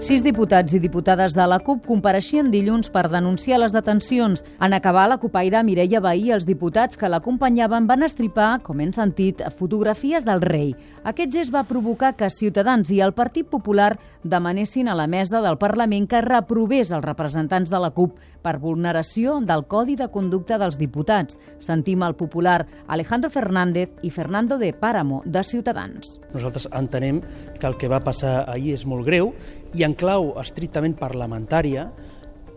Sis 0.06 0.22
diputats 0.22 0.70
i 0.70 0.78
diputades 0.78 1.34
de 1.34 1.46
la 1.50 1.58
CUP 1.66 1.88
compareixien 1.90 2.52
dilluns 2.54 2.92
per 2.94 3.08
denunciar 3.10 3.58
les 3.58 3.74
detencions. 3.74 4.44
En 4.62 4.76
acabar, 4.78 5.08
la 5.10 5.18
copaire 5.18 5.64
Mireia 5.66 5.98
Bahí 5.98 6.28
i 6.28 6.36
els 6.36 6.46
diputats 6.46 7.00
que 7.02 7.10
l'acompanyaven 7.10 7.88
van 7.90 8.06
estripar, 8.06 8.60
com 8.62 8.84
hem 8.86 8.92
sentit, 8.94 9.42
fotografies 9.58 10.28
del 10.28 10.46
rei. 10.46 10.76
Aquest 11.10 11.34
gest 11.34 11.56
va 11.56 11.66
provocar 11.66 12.14
que 12.20 12.30
Ciutadans 12.30 12.94
i 12.94 13.02
el 13.02 13.16
Partit 13.18 13.50
Popular 13.50 13.96
demanessin 14.22 14.94
a 14.94 14.96
la 14.98 15.08
mesa 15.10 15.42
del 15.42 15.58
Parlament 15.58 16.06
que 16.06 16.22
reprovés 16.22 16.94
els 16.94 17.06
representants 17.06 17.74
de 17.74 17.82
la 17.82 17.90
CUP 17.90 18.22
per 18.46 18.60
vulneració 18.62 19.40
del 19.42 19.66
Codi 19.66 19.96
de 19.98 20.12
Conducta 20.14 20.60
dels 20.62 20.78
Diputats. 20.78 21.40
Sentim 21.58 22.06
el 22.06 22.14
popular 22.14 22.60
Alejandro 22.86 23.32
Fernández 23.34 23.98
i 24.06 24.14
Fernando 24.14 24.60
de 24.62 24.70
Páramo, 24.74 25.24
de 25.26 25.42
Ciutadans. 25.44 26.20
Nosaltres 26.34 26.70
entenem 26.70 27.24
que 27.58 27.66
el 27.66 27.78
que 27.82 27.90
va 27.90 28.04
passar 28.06 28.44
ahir 28.46 28.76
és 28.78 28.86
molt 28.86 29.08
greu 29.08 29.34
i 29.76 29.84
en 29.84 29.94
clau 29.94 30.34
estrictament 30.40 30.96
parlamentària 30.96 31.90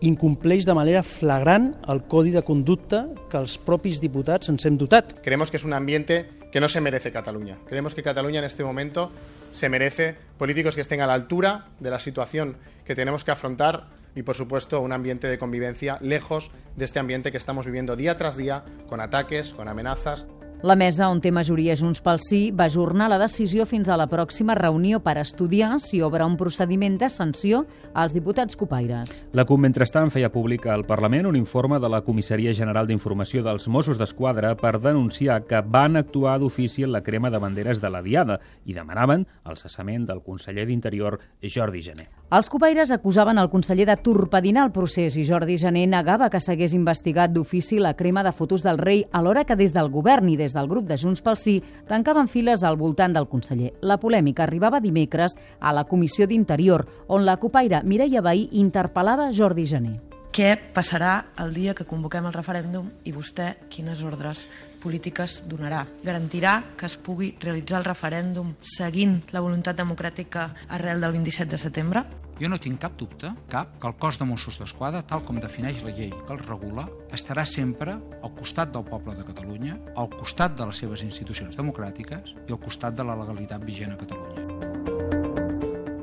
incompleix 0.05 0.63
de 0.63 0.75
manera 0.77 1.03
flagrant 1.03 1.73
el 1.91 2.05
codi 2.07 2.31
de 2.31 2.43
conducta 2.47 3.05
que 3.29 3.39
els 3.41 3.57
propis 3.59 3.99
diputats 3.99 4.47
ens 4.51 4.65
hem 4.65 4.77
dotat. 4.79 5.17
Creemos 5.25 5.51
que 5.51 5.57
es 5.57 5.65
un 5.67 5.73
ambiente 5.73 6.29
que 6.51 6.61
no 6.61 6.69
se 6.69 6.81
merece 6.81 7.11
Cataluña. 7.11 7.57
Creemos 7.67 7.95
que 7.95 8.03
Cataluña 8.03 8.39
en 8.39 8.45
este 8.45 8.63
momento 8.63 9.11
se 9.51 9.69
merece 9.69 10.15
políticos 10.37 10.75
que 10.75 10.81
estén 10.81 11.01
a 11.01 11.07
la 11.07 11.13
altura 11.13 11.67
de 11.79 11.89
la 11.89 11.99
situación 11.99 12.55
que 12.85 12.95
tenemos 12.95 13.23
que 13.23 13.31
afrontar 13.31 13.87
y, 14.15 14.23
por 14.23 14.35
supuesto, 14.35 14.81
un 14.81 14.93
ambiente 14.93 15.27
de 15.27 15.37
convivencia 15.37 15.97
lejos 16.01 16.49
de 16.75 16.85
este 16.85 16.99
ambiente 16.99 17.31
que 17.31 17.37
estamos 17.37 17.65
viviendo 17.65 17.95
día 17.95 18.17
tras 18.17 18.37
día, 18.37 18.63
con 18.87 19.01
ataques, 19.01 19.53
con 19.53 19.67
amenazas. 19.67 20.25
La 20.61 20.75
mesa, 20.75 21.07
on 21.07 21.21
té 21.23 21.29
majoria 21.31 21.71
Junts 21.79 22.01
pel 22.03 22.17
Sí, 22.19 22.39
va 22.51 22.65
ajornar 22.67 23.05
la 23.07 23.15
decisió 23.21 23.63
fins 23.63 23.87
a 23.87 23.95
la 23.95 24.09
pròxima 24.11 24.57
reunió 24.59 24.97
per 24.99 25.13
estudiar 25.21 25.77
si 25.79 26.01
obre 26.03 26.25
un 26.27 26.35
procediment 26.35 26.97
de 26.99 27.07
sanció 27.07 27.61
als 27.93 28.11
diputats 28.11 28.59
copaires. 28.59 29.13
La 29.31 29.45
CUP, 29.47 29.61
mentrestant, 29.63 30.11
feia 30.11 30.27
públic 30.33 30.67
al 30.67 30.83
Parlament 30.83 31.29
un 31.29 31.37
informe 31.39 31.79
de 31.79 31.87
la 31.87 32.01
Comissaria 32.03 32.51
General 32.51 32.89
d'Informació 32.89 33.39
dels 33.45 33.69
Mossos 33.71 33.95
d'Esquadra 34.01 34.51
per 34.59 34.81
denunciar 34.83 35.45
que 35.47 35.61
van 35.63 35.95
actuar 35.95 36.35
d'ofici 36.43 36.83
en 36.83 36.91
la 36.91 37.05
crema 37.07 37.31
de 37.31 37.39
banderes 37.39 37.79
de 37.79 37.93
la 37.95 38.03
Diada 38.03 38.41
i 38.65 38.75
demanaven 38.75 39.23
el 39.47 39.55
cessament 39.55 40.09
del 40.11 40.19
conseller 40.19 40.67
d'Interior, 40.67 41.21
Jordi 41.39 41.85
Gené. 41.87 42.09
Els 42.35 42.51
copaires 42.51 42.91
acusaven 42.91 43.39
el 43.39 43.47
conseller 43.49 43.87
de 43.87 43.95
torpedinar 43.95 44.67
el 44.67 44.73
procés 44.75 45.15
i 45.17 45.23
Jordi 45.25 45.55
Gené 45.57 45.87
negava 45.87 46.27
que 46.29 46.43
s'hagués 46.43 46.75
investigat 46.75 47.31
d'ofici 47.31 47.79
la 47.79 47.95
crema 47.95 48.27
de 48.27 48.35
fotos 48.35 48.61
del 48.61 48.77
rei 48.77 49.05
alhora 49.11 49.47
que 49.47 49.55
des 49.55 49.71
del 49.73 49.89
govern 49.89 50.27
i 50.29 50.37
des 50.37 50.48
des 50.49 50.57
del 50.57 50.67
grup 50.67 50.87
de 50.89 50.97
Junts 50.97 51.21
pel 51.21 51.37
Sí 51.37 51.59
tancaven 51.87 52.27
files 52.27 52.63
al 52.63 52.77
voltant 52.77 53.13
del 53.13 53.27
conseller. 53.29 53.73
La 53.81 53.99
polèmica 54.01 54.43
arribava 54.43 54.81
dimecres 54.81 55.37
a 55.59 55.73
la 55.73 55.85
Comissió 55.85 56.27
d'Interior, 56.27 56.85
on 57.07 57.25
la 57.25 57.37
copaire 57.37 57.83
Mireia 57.83 58.21
Bahí 58.21 58.49
interpel·lava 58.57 59.29
Jordi 59.33 59.67
Gené. 59.69 59.99
Què 60.33 60.55
passarà 60.73 61.13
el 61.41 61.53
dia 61.53 61.73
que 61.75 61.87
convoquem 61.89 62.25
el 62.29 62.35
referèndum 62.35 62.89
i 63.05 63.13
vostè 63.13 63.55
quines 63.69 64.03
ordres 64.05 64.45
polítiques 64.81 65.41
donarà? 65.49 65.85
Garantirà 66.03 66.59
que 66.77 66.87
es 66.87 66.95
pugui 66.97 67.33
realitzar 67.41 67.79
el 67.81 67.87
referèndum 67.87 68.55
seguint 68.61 69.19
la 69.35 69.43
voluntat 69.45 69.77
democràtica 69.77 70.49
arrel 70.69 71.03
del 71.03 71.15
27 71.19 71.51
de 71.51 71.61
setembre? 71.61 72.05
Jo 72.39 72.47
no 72.47 72.55
tinc 72.55 72.79
cap 72.79 72.93
dubte, 72.95 73.33
cap, 73.51 73.73
que 73.81 73.87
el 73.89 73.97
cos 73.99 74.15
de 74.15 74.23
Mossos 74.23 74.55
d'Esquadra, 74.61 75.01
tal 75.03 75.25
com 75.27 75.41
defineix 75.43 75.81
la 75.83 75.91
llei 75.91 76.13
que 76.13 76.31
el 76.31 76.39
regula, 76.39 76.85
estarà 77.11 77.43
sempre 77.43 77.97
al 78.23 78.31
costat 78.37 78.71
del 78.71 78.87
poble 78.87 79.17
de 79.17 79.27
Catalunya, 79.27 79.75
al 79.99 80.07
costat 80.13 80.55
de 80.55 80.69
les 80.69 80.79
seves 80.79 81.03
institucions 81.03 81.59
democràtiques 81.59 82.31
i 82.47 82.55
al 82.55 82.61
costat 82.63 82.95
de 82.95 83.03
la 83.03 83.19
legalitat 83.19 83.67
vigent 83.67 83.91
a 83.91 83.99
Catalunya. 83.99 84.47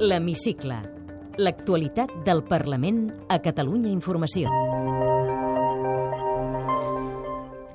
L'Hemicicle. 0.05 0.83
L'actualitat 1.41 2.13
del 2.29 2.45
Parlament 2.45 3.07
a 3.33 3.41
Catalunya 3.41 3.89
Informació. 3.93 4.76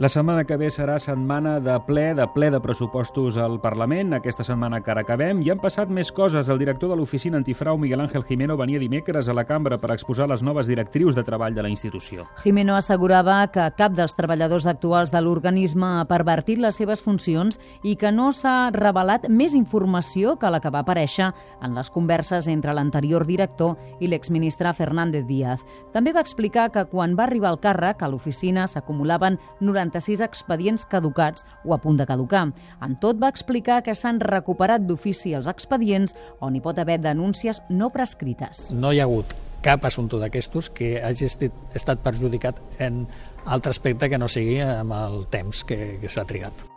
La 0.01 0.09
setmana 0.09 0.47
que 0.49 0.55
ve 0.57 0.65
serà 0.73 0.95
setmana 0.97 1.59
de 1.61 1.75
ple, 1.85 2.15
de 2.17 2.25
ple 2.33 2.47
de 2.49 2.57
pressupostos 2.57 3.35
al 3.37 3.59
Parlament. 3.61 4.15
Aquesta 4.17 4.41
setmana 4.41 4.79
que 4.81 4.89
ara 4.89 5.03
acabem. 5.05 5.43
I 5.45 5.51
han 5.53 5.59
passat 5.61 5.91
més 5.93 6.09
coses. 6.09 6.47
El 6.49 6.57
director 6.57 6.89
de 6.89 6.95
l'oficina 6.97 7.37
antifrau, 7.37 7.77
Miguel 7.77 8.01
Ángel 8.01 8.23
Jimeno, 8.25 8.55
venia 8.57 8.81
dimecres 8.81 9.29
a 9.29 9.35
la 9.37 9.43
cambra 9.45 9.77
per 9.77 9.91
exposar 9.93 10.25
les 10.31 10.41
noves 10.41 10.65
directrius 10.65 11.13
de 11.13 11.21
treball 11.21 11.53
de 11.53 11.61
la 11.61 11.69
institució. 11.69 12.25
Jimeno 12.41 12.73
assegurava 12.79 13.43
que 13.53 13.67
cap 13.77 13.93
dels 13.93 14.17
treballadors 14.17 14.65
actuals 14.65 15.13
de 15.13 15.21
l'organisme 15.21 15.85
ha 15.99 16.09
pervertit 16.09 16.57
les 16.57 16.81
seves 16.81 17.05
funcions 17.05 17.61
i 17.83 17.93
que 17.93 18.09
no 18.09 18.31
s'ha 18.33 18.71
revelat 18.73 19.29
més 19.29 19.53
informació 19.53 20.33
que 20.41 20.49
la 20.49 20.63
que 20.65 20.73
va 20.73 20.81
aparèixer 20.81 21.29
en 21.61 21.77
les 21.77 21.93
converses 21.93 22.49
entre 22.49 22.73
l'anterior 22.73 23.27
director 23.29 23.77
i 23.99 24.09
l'exministre 24.09 24.73
Fernández 24.73 25.29
Díaz. 25.29 25.61
També 25.93 26.09
va 26.09 26.25
explicar 26.25 26.71
que 26.73 26.87
quan 26.89 27.13
va 27.13 27.29
arribar 27.29 27.53
al 27.53 27.61
càrrec 27.61 28.01
a 28.01 28.09
l'oficina 28.09 28.65
s'acumulaven 28.65 29.37
90 29.61 29.90
46 29.91 30.23
expedients 30.23 30.85
caducats 30.85 31.45
o 31.65 31.75
a 31.75 31.79
punt 31.81 31.99
de 31.99 32.07
caducar. 32.07 32.47
En 32.81 32.95
tot 32.99 33.19
va 33.19 33.29
explicar 33.29 33.81
que 33.83 33.95
s'han 33.95 34.21
recuperat 34.23 34.85
d'ofici 34.87 35.35
els 35.35 35.51
expedients 35.51 36.15
on 36.39 36.55
hi 36.55 36.63
pot 36.63 36.79
haver 36.79 36.99
denúncies 37.03 37.61
no 37.69 37.91
prescrites. 37.91 38.69
No 38.71 38.93
hi 38.93 39.01
ha 39.01 39.09
hagut 39.09 39.35
cap 39.61 39.85
assumpte 39.85 40.17
d'aquestos 40.17 40.71
que 40.73 40.95
hagi 41.05 41.27
estat 41.27 42.01
perjudicat 42.01 42.57
en 42.79 43.05
altre 43.45 43.75
aspecte 43.75 44.09
que 44.09 44.17
no 44.17 44.29
sigui 44.31 44.59
amb 44.63 44.95
el 44.97 45.25
temps 45.29 45.65
que, 45.67 45.97
que 46.01 46.09
s'ha 46.09 46.25
trigat. 46.25 46.70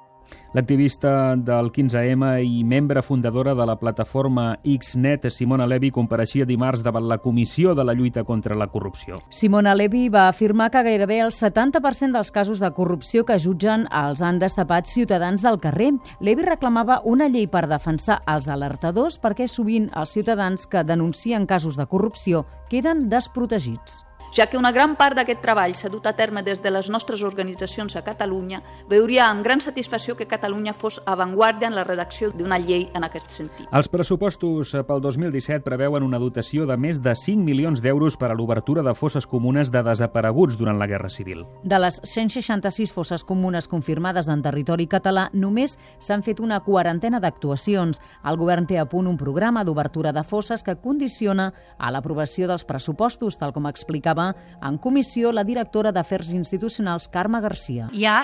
L'activista 0.55 1.35
del 1.35 1.73
15M 1.75 2.29
i 2.47 2.61
membre 2.63 3.03
fundadora 3.03 3.57
de 3.59 3.65
la 3.67 3.75
plataforma 3.75 4.53
Xnet, 4.63 5.27
Simona 5.27 5.67
Levi, 5.67 5.91
compareixia 5.91 6.47
dimarts 6.47 6.85
davant 6.87 7.09
la 7.11 7.19
Comissió 7.19 7.75
de 7.75 7.83
la 7.83 7.91
Lluita 7.93 8.23
contra 8.23 8.55
la 8.55 8.69
Corrupció. 8.71 9.19
Simona 9.35 9.75
Levi 9.75 10.05
va 10.15 10.29
afirmar 10.29 10.71
que 10.71 10.85
gairebé 10.87 11.19
el 11.25 11.35
70% 11.35 12.15
dels 12.15 12.31
casos 12.31 12.63
de 12.63 12.71
corrupció 12.71 13.27
que 13.27 13.41
jutgen 13.43 13.89
els 13.91 14.23
han 14.23 14.39
destapat 14.39 14.87
ciutadans 14.87 15.43
del 15.43 15.59
carrer. 15.59 15.91
Levi 16.21 16.47
reclamava 16.47 17.01
una 17.03 17.27
llei 17.27 17.51
per 17.51 17.67
defensar 17.67 18.23
els 18.31 18.47
alertadors 18.47 19.19
perquè 19.19 19.51
sovint 19.51 19.91
els 19.91 20.15
ciutadans 20.15 20.71
que 20.71 20.87
denuncien 20.87 21.51
casos 21.51 21.75
de 21.75 21.91
corrupció 21.91 22.47
queden 22.71 23.09
desprotegits 23.11 24.05
ja 24.35 24.49
que 24.49 24.59
una 24.59 24.73
gran 24.73 24.97
part 24.99 25.15
d'aquest 25.15 25.41
treball 25.45 25.77
s'ha 25.79 25.89
dut 25.89 26.07
a 26.11 26.13
terme 26.19 26.43
des 26.43 26.59
de 26.63 26.71
les 26.75 26.89
nostres 26.91 27.23
organitzacions 27.23 27.95
a 27.95 28.03
Catalunya, 28.03 28.63
veuria 28.91 29.29
amb 29.29 29.45
gran 29.45 29.61
satisfacció 29.63 30.17
que 30.17 30.27
Catalunya 30.27 30.75
fos 30.75 31.01
avantguàrdia 31.07 31.69
en 31.69 31.77
la 31.77 31.85
redacció 31.85 32.33
d'una 32.35 32.59
llei 32.59 32.89
en 32.95 33.07
aquest 33.07 33.31
sentit. 33.31 33.69
Els 33.71 33.89
pressupostos 33.89 34.75
pel 34.89 35.03
2017 35.05 35.63
preveuen 35.63 36.03
una 36.03 36.19
dotació 36.19 36.67
de 36.67 36.77
més 36.77 36.99
de 37.01 37.15
5 37.15 37.45
milions 37.47 37.81
d'euros 37.81 38.17
per 38.19 38.33
a 38.33 38.35
l'obertura 38.35 38.83
de 38.83 38.95
fosses 38.99 39.27
comunes 39.27 39.71
de 39.71 39.85
desapareguts 39.87 40.59
durant 40.59 40.83
la 40.83 40.91
Guerra 40.91 41.09
Civil. 41.09 41.45
De 41.63 41.79
les 41.79 42.01
166 42.03 42.91
fosses 42.93 43.23
comunes 43.23 43.69
confirmades 43.71 44.29
en 44.29 44.43
territori 44.43 44.89
català, 44.91 45.29
només 45.33 45.79
s'han 45.99 46.27
fet 46.27 46.43
una 46.43 46.59
quarantena 46.67 47.23
d'actuacions. 47.23 48.03
El 48.27 48.41
govern 48.41 48.67
té 48.67 48.81
a 48.83 48.89
punt 48.91 49.07
un 49.07 49.21
programa 49.21 49.63
d'obertura 49.63 50.13
de 50.13 50.27
fosses 50.27 50.67
que 50.67 50.75
condiciona 50.83 51.53
a 51.79 51.95
l'aprovació 51.95 52.51
dels 52.51 52.67
pressupostos, 52.67 53.39
tal 53.39 53.55
com 53.55 53.71
explicava 53.71 54.24
en 54.63 54.79
comissió 54.79 55.33
la 55.33 55.45
directora 55.45 55.93
d'Afers 55.93 56.33
Institucionals, 56.37 57.09
Carme 57.09 57.43
Garcia. 57.45 57.91
Hi 57.93 58.07
ha 58.09 58.19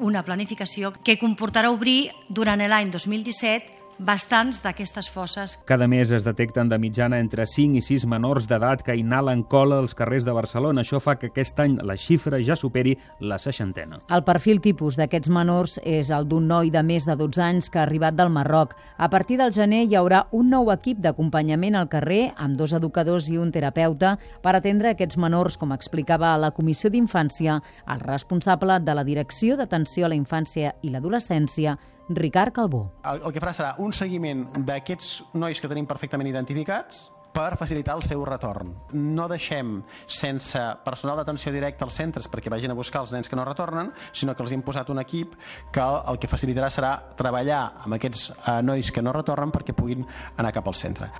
una 0.00 0.22
planificació 0.24 0.92
que 1.04 1.18
comportarà 1.20 1.70
obrir 1.70 2.10
durant 2.28 2.62
l'any 2.64 2.90
2017 2.94 3.81
bastants 4.02 4.60
d'aquestes 4.64 5.08
fosses. 5.10 5.54
Cada 5.64 5.86
mes 5.88 6.10
es 6.10 6.24
detecten 6.26 6.68
de 6.68 6.78
mitjana 6.78 7.20
entre 7.22 7.46
5 7.46 7.78
i 7.78 7.82
6 7.84 8.06
menors 8.10 8.48
d'edat 8.50 8.82
que 8.82 8.96
inhalen 8.98 9.44
cola 9.46 9.78
als 9.78 9.94
carrers 9.94 10.26
de 10.26 10.34
Barcelona. 10.34 10.82
Això 10.82 11.00
fa 11.00 11.14
que 11.18 11.30
aquest 11.30 11.60
any 11.62 11.78
la 11.82 11.96
xifra 11.96 12.40
ja 12.42 12.56
superi 12.58 12.96
la 13.20 13.38
seixantena. 13.38 14.00
El 14.10 14.24
perfil 14.26 14.60
tipus 14.60 14.98
d'aquests 14.98 15.30
menors 15.30 15.78
és 15.84 16.10
el 16.10 16.26
d'un 16.28 16.48
noi 16.50 16.72
de 16.74 16.82
més 16.82 17.06
de 17.06 17.16
12 17.16 17.42
anys 17.42 17.70
que 17.70 17.78
ha 17.78 17.86
arribat 17.86 18.18
del 18.18 18.32
Marroc. 18.34 18.74
A 18.98 19.08
partir 19.10 19.38
del 19.38 19.54
gener 19.54 19.84
hi 19.86 19.96
haurà 19.98 20.26
un 20.32 20.50
nou 20.50 20.72
equip 20.74 20.98
d'acompanyament 20.98 21.78
al 21.78 21.90
carrer 21.92 22.32
amb 22.36 22.58
dos 22.58 22.74
educadors 22.74 23.30
i 23.30 23.38
un 23.38 23.52
terapeuta 23.54 24.16
per 24.42 24.56
atendre 24.56 24.92
aquests 24.92 25.16
menors, 25.16 25.56
com 25.56 25.72
explicava 25.72 26.32
a 26.32 26.40
la 26.40 26.52
Comissió 26.52 26.90
d'Infància 26.90 27.60
el 27.86 28.00
responsable 28.02 28.80
de 28.80 28.94
la 28.94 29.04
Direcció 29.04 29.56
d'Atenció 29.56 30.06
a 30.06 30.12
la 30.12 30.18
Infància 30.18 30.74
i 30.82 30.90
l'Adolescència, 30.90 31.78
Ricard 32.16 32.52
Calbó. 32.52 32.84
El, 33.04 33.22
el 33.26 33.32
que 33.32 33.42
farà 33.42 33.56
serà 33.56 33.72
un 33.82 33.92
seguiment 33.96 34.46
d'aquests 34.66 35.34
nois 35.34 35.60
que 35.60 35.70
tenim 35.70 35.88
perfectament 35.88 36.30
identificats 36.30 37.08
per 37.32 37.56
facilitar 37.56 37.96
el 37.96 38.04
seu 38.04 38.22
retorn. 38.28 38.74
No 38.92 39.26
deixem 39.30 39.78
sense 40.06 40.60
personal 40.84 41.18
d'atenció 41.18 41.52
directa 41.54 41.86
als 41.88 41.96
centres 41.98 42.28
perquè 42.30 42.52
vagin 42.52 42.74
a 42.74 42.78
buscar 42.78 43.02
els 43.02 43.12
nens 43.16 43.28
que 43.28 43.38
no 43.38 43.46
retornen, 43.48 43.90
sinó 44.12 44.36
que 44.36 44.44
els 44.44 44.52
hem 44.52 44.62
posat 44.62 44.92
un 44.92 45.00
equip 45.02 45.34
que 45.72 45.82
el 45.82 46.20
que 46.20 46.30
facilitarà 46.30 46.70
serà 46.70 46.92
treballar 47.16 47.62
amb 47.86 47.96
aquests 47.96 48.28
eh, 48.34 48.60
nois 48.62 48.92
que 48.92 49.02
no 49.02 49.16
retornen 49.16 49.54
perquè 49.54 49.74
puguin 49.76 50.04
anar 50.36 50.52
cap 50.52 50.68
al 50.68 50.76
centre. 50.76 51.10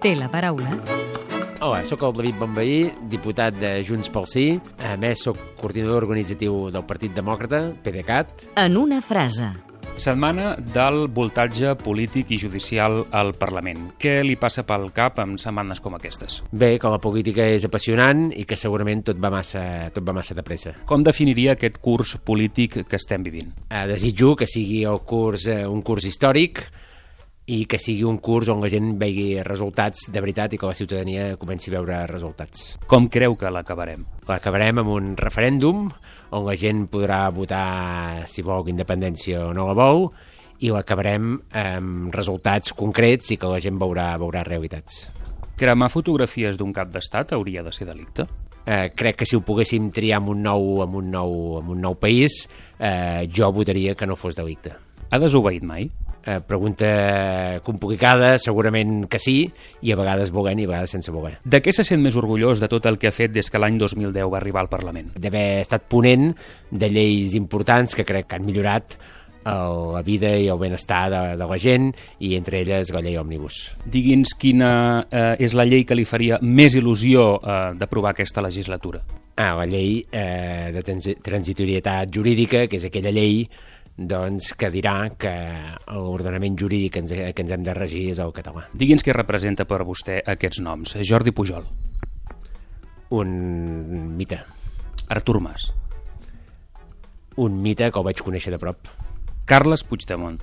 Té 0.00 0.16
la 0.16 0.30
paraula 0.32 1.09
Hola, 1.62 1.82
sóc 1.84 2.00
el 2.06 2.14
David 2.16 2.38
Bonveí, 2.40 2.76
diputat 3.12 3.52
de 3.60 3.74
Junts 3.84 4.08
pel 4.08 4.24
Sí. 4.24 4.44
A 4.80 4.94
més, 4.96 5.20
sóc 5.20 5.36
coordinador 5.60 6.06
organitzatiu 6.06 6.70
del 6.72 6.86
Partit 6.88 7.12
Demòcrata, 7.12 7.74
PDeCAT. 7.84 8.32
En 8.56 8.78
una 8.80 9.02
frase. 9.04 9.50
Setmana 10.00 10.54
del 10.56 11.10
voltatge 11.12 11.74
polític 11.76 12.30
i 12.32 12.38
judicial 12.40 13.02
al 13.12 13.34
Parlament. 13.36 13.90
Què 14.00 14.22
li 14.24 14.38
passa 14.40 14.64
pel 14.64 14.88
cap 14.96 15.20
en 15.20 15.36
setmanes 15.36 15.84
com 15.84 15.98
aquestes? 15.98 16.40
Bé, 16.50 16.78
que 16.80 16.88
la 16.88 16.98
política 16.98 17.44
és 17.44 17.68
apassionant 17.68 18.30
i 18.32 18.46
que 18.48 18.56
segurament 18.56 19.04
tot 19.04 19.20
va 19.20 19.28
massa, 19.28 19.90
tot 19.92 20.00
va 20.00 20.16
massa 20.16 20.32
de 20.32 20.42
pressa. 20.42 20.72
Com 20.88 21.04
definiria 21.04 21.58
aquest 21.58 21.76
curs 21.76 22.16
polític 22.24 22.86
que 22.88 22.96
estem 22.96 23.22
vivint? 23.22 23.52
Eh, 23.68 23.84
desitjo 23.86 24.32
que 24.34 24.48
sigui 24.48 24.86
el 24.88 25.04
curs, 25.04 25.44
eh, 25.46 25.66
un 25.68 25.82
curs 25.82 26.08
històric, 26.08 26.64
i 27.50 27.64
que 27.66 27.80
sigui 27.82 28.04
un 28.06 28.20
curs 28.22 28.48
on 28.52 28.60
la 28.62 28.70
gent 28.70 28.92
vegi 29.00 29.42
resultats 29.46 30.06
de 30.12 30.22
veritat 30.22 30.54
i 30.54 30.58
que 30.60 30.68
la 30.68 30.76
ciutadania 30.76 31.34
comenci 31.40 31.70
a 31.70 31.78
veure 31.78 32.04
resultats. 32.10 32.76
Com 32.90 33.08
creu 33.10 33.34
que 33.38 33.50
l'acabarem? 33.50 34.04
L'acabarem 34.28 34.82
amb 34.82 34.92
un 34.94 35.14
referèndum 35.18 35.88
on 36.30 36.44
la 36.46 36.54
gent 36.58 36.84
podrà 36.92 37.24
votar 37.34 38.28
si 38.30 38.44
vol 38.46 38.68
independència 38.70 39.48
o 39.48 39.54
no 39.56 39.66
la 39.66 39.74
vol 39.74 40.06
i 40.60 40.70
l'acabarem 40.70 41.32
amb 41.56 42.14
resultats 42.14 42.74
concrets 42.76 43.32
i 43.34 43.38
que 43.40 43.50
la 43.50 43.58
gent 43.62 43.80
veurà, 43.80 44.12
veurà 44.20 44.44
realitats. 44.46 45.08
Cremar 45.58 45.90
fotografies 45.92 46.56
d'un 46.60 46.70
cap 46.76 46.92
d'estat 46.92 47.34
hauria 47.34 47.64
de 47.66 47.72
ser 47.74 47.88
delicte? 47.88 48.28
Eh, 48.64 48.92
crec 48.94 49.22
que 49.22 49.26
si 49.26 49.34
ho 49.36 49.42
poguéssim 49.42 49.88
triar 49.90 50.20
amb 50.20 50.30
un 50.36 50.44
nou, 50.44 50.82
amb 50.84 50.94
un 51.00 51.10
nou, 51.10 51.34
amb 51.58 51.72
un 51.74 51.80
nou 51.82 51.96
país, 51.98 52.44
eh, 52.78 53.26
jo 53.32 53.50
votaria 53.52 53.96
que 53.96 54.06
no 54.06 54.20
fos 54.20 54.36
delicte. 54.38 54.76
Ha 55.10 55.18
desobeït 55.18 55.64
mai? 55.66 55.88
Eh, 56.20 56.40
pregunta 56.44 57.60
complicada, 57.64 58.34
segurament 58.38 59.06
que 59.08 59.18
sí, 59.18 59.38
i 59.80 59.92
a 59.92 59.96
vegades 59.96 60.28
volent 60.34 60.58
i 60.60 60.66
a 60.66 60.72
vegades 60.74 60.92
sense 60.92 61.12
voler. 61.14 61.38
De 61.44 61.62
què 61.64 61.72
se 61.72 61.84
sent 61.86 62.02
més 62.04 62.18
orgullós 62.20 62.60
de 62.60 62.68
tot 62.68 62.84
el 62.90 62.98
que 63.00 63.08
ha 63.08 63.14
fet 63.14 63.32
des 63.32 63.48
que 63.48 63.60
l'any 63.60 63.78
2010 63.80 64.28
va 64.28 64.36
arribar 64.36 64.60
al 64.60 64.68
Parlament? 64.72 65.14
D'haver 65.16 65.62
estat 65.62 65.88
ponent 65.88 66.34
de 66.70 66.90
lleis 66.92 67.32
importants 67.38 67.96
que 67.96 68.04
crec 68.04 68.28
que 68.28 68.36
han 68.36 68.44
millorat 68.44 68.98
el, 69.44 69.94
la 69.94 70.02
vida 70.04 70.34
i 70.36 70.48
el 70.52 70.58
benestar 70.60 71.08
de, 71.10 71.22
de 71.40 71.48
la 71.48 71.58
gent 71.58 71.88
i 72.20 72.34
entre 72.36 72.60
elles 72.60 72.92
la 72.92 73.00
llei 73.04 73.16
òmnibus. 73.20 73.62
Digui'ns 73.88 74.34
quina 74.40 74.72
eh, 75.08 75.34
és 75.40 75.56
la 75.56 75.64
llei 75.64 75.86
que 75.88 75.96
li 75.96 76.04
faria 76.04 76.40
més 76.42 76.76
il·lusió 76.76 77.32
eh, 77.40 77.58
d'aprovar 77.80 78.12
aquesta 78.12 78.44
legislatura. 78.44 79.00
Ah, 79.40 79.54
la 79.56 79.64
llei 79.64 80.02
eh, 80.12 80.68
de 80.74 80.84
transi 80.84 81.16
transitorietat 81.24 82.12
jurídica, 82.12 82.66
que 82.68 82.76
és 82.76 82.84
aquella 82.90 83.12
llei 83.14 83.46
doncs, 84.08 84.54
que 84.56 84.70
dirà 84.72 85.10
que 85.20 85.32
l'ordenament 85.92 86.56
jurídic 86.58 86.94
que 86.94 87.02
ens, 87.04 87.12
que 87.12 87.44
ens 87.44 87.52
hem 87.52 87.66
de 87.66 87.74
regir 87.76 88.06
és 88.14 88.20
el 88.22 88.32
català. 88.36 88.64
Digui'ns 88.72 89.04
què 89.04 89.12
representa 89.16 89.66
per 89.68 89.82
vostè 89.84 90.20
aquests 90.34 90.62
noms. 90.64 90.96
Jordi 91.04 91.34
Pujol. 91.36 91.66
Un 93.10 93.34
mite. 94.16 94.40
Artur 95.10 95.40
Mas. 95.42 95.72
Un 97.36 97.60
mite 97.62 97.90
que 97.90 98.00
el 98.00 98.06
vaig 98.06 98.22
conèixer 98.24 98.54
de 98.54 98.60
prop. 98.62 98.88
Carles 99.50 99.84
Puigdemont. 99.84 100.40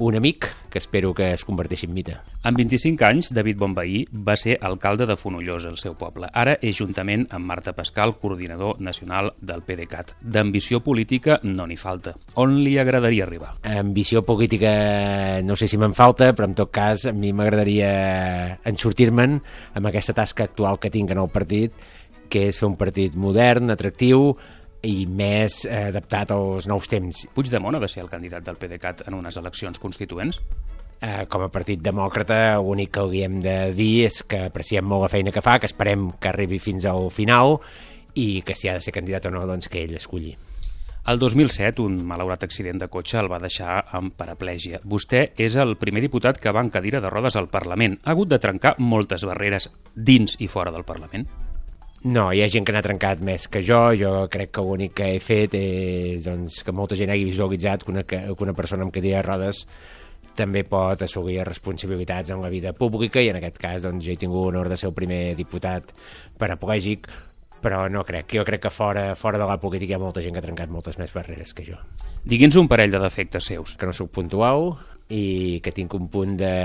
Un 0.00 0.16
amic 0.16 0.46
que 0.70 0.78
espero 0.78 1.12
que 1.12 1.26
es 1.34 1.42
converteixi 1.44 1.84
en 1.84 1.92
mite. 1.92 2.14
Amb 2.48 2.56
25 2.56 3.04
anys, 3.04 3.26
David 3.36 3.58
Bonveí 3.60 3.98
va 4.24 4.32
ser 4.40 4.54
alcalde 4.64 5.04
de 5.04 5.12
Fonollosa, 5.20 5.68
el 5.68 5.76
seu 5.76 5.92
poble. 5.92 6.30
Ara 6.32 6.54
és 6.64 6.78
juntament 6.78 7.26
amb 7.28 7.44
Marta 7.44 7.74
Pascal, 7.76 8.14
coordinador 8.16 8.80
nacional 8.80 9.34
del 9.44 9.60
PDeCAT. 9.60 10.14
D'ambició 10.24 10.80
política 10.80 11.36
no 11.44 11.66
n'hi 11.68 11.76
falta. 11.76 12.14
On 12.40 12.56
li 12.64 12.78
agradaria 12.80 13.26
arribar? 13.26 13.52
Ambició 13.60 14.22
política 14.24 14.72
no 15.44 15.52
sé 15.60 15.68
si 15.68 15.76
me'n 15.76 15.92
falta, 15.92 16.30
però 16.32 16.48
en 16.48 16.56
tot 16.56 16.72
cas 16.72 17.04
a 17.04 17.12
mi 17.12 17.34
m'agradaria 17.36 17.90
ensortir-me'n 18.72 19.36
amb 19.76 19.92
aquesta 19.92 20.16
tasca 20.16 20.48
actual 20.48 20.80
que 20.80 20.88
tinc 20.88 21.12
en 21.12 21.20
el 21.20 21.28
partit, 21.28 21.76
que 22.32 22.46
és 22.48 22.56
fer 22.56 22.70
un 22.70 22.80
partit 22.80 23.20
modern, 23.20 23.68
atractiu, 23.68 24.30
i 24.86 25.06
més 25.06 25.64
eh, 25.66 25.86
adaptat 25.90 26.32
als 26.34 26.68
nous 26.70 26.88
temps. 26.88 27.26
Puigdemont 27.34 27.76
ha 27.76 27.82
de 27.82 27.88
ser 27.90 28.04
el 28.04 28.10
candidat 28.12 28.46
del 28.46 28.58
PDeCAT 28.60 29.06
en 29.08 29.16
unes 29.18 29.36
eleccions 29.40 29.80
constituents? 29.82 30.40
Eh, 31.00 31.24
com 31.32 31.46
a 31.46 31.48
partit 31.52 31.80
demòcrata, 31.80 32.58
l'únic 32.60 32.92
que 32.92 33.00
hauríem 33.00 33.40
de 33.40 33.56
dir 33.76 34.04
és 34.04 34.20
que 34.28 34.44
apreciem 34.50 34.84
molt 34.84 35.06
la 35.06 35.12
feina 35.12 35.32
que 35.32 35.44
fa, 35.44 35.58
que 35.58 35.68
esperem 35.68 36.10
que 36.20 36.28
arribi 36.28 36.60
fins 36.60 36.84
al 36.88 37.08
final 37.14 37.58
i 38.20 38.42
que 38.44 38.56
si 38.56 38.68
ha 38.68 38.76
de 38.76 38.84
ser 38.84 38.92
candidat 38.92 39.30
o 39.30 39.32
no, 39.32 39.46
doncs 39.48 39.70
que 39.72 39.84
ell 39.84 39.96
escolli. 39.96 40.34
El 41.08 41.18
2007, 41.18 41.80
un 41.80 42.02
malaurat 42.04 42.42
accident 42.44 42.82
de 42.82 42.90
cotxe 42.92 43.16
el 43.18 43.30
va 43.32 43.40
deixar 43.40 43.78
amb 43.96 44.12
paraplègia. 44.12 44.82
Vostè 44.84 45.30
és 45.40 45.56
el 45.56 45.78
primer 45.80 46.04
diputat 46.04 46.38
que 46.38 46.52
va 46.52 46.60
en 46.60 46.68
cadira 46.70 47.00
de 47.00 47.08
rodes 47.08 47.40
al 47.40 47.48
Parlament. 47.48 47.96
Ha 48.04 48.12
hagut 48.12 48.28
de 48.28 48.38
trencar 48.38 48.76
moltes 48.78 49.24
barreres 49.24 49.70
dins 49.96 50.36
i 50.38 50.52
fora 50.52 50.74
del 50.74 50.84
Parlament? 50.84 51.24
No, 52.02 52.30
hi 52.32 52.40
ha 52.40 52.48
gent 52.48 52.64
que 52.64 52.72
n'ha 52.72 52.80
trencat 52.80 53.20
més 53.20 53.44
que 53.52 53.60
jo. 53.60 53.80
Jo 53.98 54.26
crec 54.32 54.54
que 54.56 54.64
l'únic 54.64 54.94
que 54.96 55.08
he 55.14 55.18
fet 55.20 55.56
és 55.58 56.24
doncs, 56.24 56.62
que 56.64 56.72
molta 56.72 56.96
gent 56.96 57.12
hagi 57.12 57.26
visualitzat 57.28 57.84
que 57.84 57.92
una, 57.92 58.04
que 58.08 58.22
una 58.40 58.56
persona 58.56 58.86
amb 58.86 58.94
cadira 58.94 59.20
de 59.20 59.26
rodes 59.26 59.66
també 60.38 60.62
pot 60.64 61.02
assolir 61.04 61.42
responsabilitats 61.44 62.30
en 62.32 62.40
la 62.40 62.48
vida 62.48 62.72
pública 62.72 63.20
i 63.20 63.28
en 63.28 63.36
aquest 63.36 63.58
cas 63.60 63.82
doncs, 63.84 64.06
jo 64.06 64.14
he 64.14 64.20
tingut 64.20 64.46
l'honor 64.46 64.70
de 64.72 64.78
ser 64.80 64.88
el 64.88 64.96
primer 64.96 65.34
diputat 65.36 65.92
paraplègic 66.40 67.10
però 67.60 67.82
no 67.92 68.06
crec. 68.08 68.32
Jo 68.32 68.46
crec 68.48 68.62
que 68.64 68.72
fora, 68.72 69.14
fora 69.14 69.36
de 69.36 69.44
la 69.44 69.58
política 69.60 69.92
hi 69.92 69.98
ha 69.98 70.00
molta 70.00 70.22
gent 70.24 70.32
que 70.32 70.40
ha 70.40 70.46
trencat 70.46 70.72
moltes 70.72 70.96
més 70.96 71.12
barreres 71.12 71.52
que 71.52 71.66
jo. 71.66 71.76
Digui'ns 72.24 72.56
un 72.56 72.70
parell 72.70 72.96
de 72.96 73.02
defectes 73.02 73.50
seus. 73.52 73.76
Que 73.76 73.84
no 73.84 73.92
sóc 73.92 74.08
puntual 74.16 74.70
i 75.12 75.60
que 75.60 75.74
tinc 75.74 75.92
un 75.98 76.08
punt 76.08 76.36
de, 76.40 76.56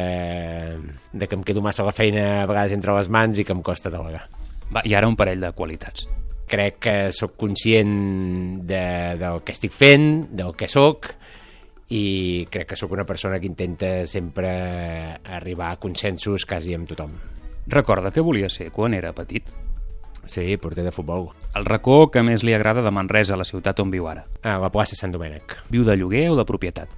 de 1.12 1.28
que 1.28 1.36
em 1.36 1.44
quedo 1.44 1.66
massa 1.66 1.84
la 1.84 1.96
feina 1.96 2.44
a 2.44 2.48
vegades 2.48 2.78
entre 2.78 2.96
les 2.96 3.12
mans 3.12 3.42
i 3.42 3.44
que 3.44 3.52
em 3.52 3.64
costa 3.66 3.92
delegar. 3.92 4.30
Va, 4.74 4.82
I 4.86 4.96
ara 4.98 5.10
un 5.10 5.18
parell 5.18 5.44
de 5.44 5.52
qualitats. 5.56 6.08
Crec 6.50 6.80
que 6.86 6.96
sóc 7.14 7.36
conscient 7.42 8.62
de, 8.70 8.84
del 9.20 9.42
que 9.46 9.54
estic 9.56 9.74
fent, 9.74 10.28
del 10.38 10.54
que 10.58 10.70
sóc, 10.70 11.10
i 11.90 12.46
crec 12.50 12.72
que 12.72 12.78
sóc 12.80 12.94
una 12.94 13.06
persona 13.06 13.40
que 13.40 13.50
intenta 13.50 14.06
sempre 14.10 14.52
arribar 15.24 15.72
a 15.72 15.80
consensos 15.82 16.46
quasi 16.46 16.74
amb 16.74 16.90
tothom. 16.90 17.14
Recorda 17.68 18.14
què 18.14 18.22
volia 18.22 18.50
ser 18.50 18.72
quan 18.74 18.94
era 18.94 19.14
petit? 19.14 19.50
Sí, 20.26 20.58
porter 20.58 20.84
de 20.84 20.92
futbol. 20.94 21.30
El 21.54 21.66
racó 21.66 22.10
que 22.12 22.24
més 22.26 22.44
li 22.44 22.54
agrada 22.54 22.82
de 22.82 22.94
Manresa, 22.94 23.38
la 23.38 23.46
ciutat 23.46 23.80
on 23.82 23.92
viu 23.94 24.08
ara? 24.10 24.26
A 24.42 24.58
la 24.62 24.72
plaça 24.74 24.98
Sant 24.98 25.14
Domènec. 25.14 25.60
Viu 25.70 25.86
de 25.86 25.96
lloguer 25.98 26.28
o 26.32 26.38
de 26.38 26.46
propietat? 26.50 26.90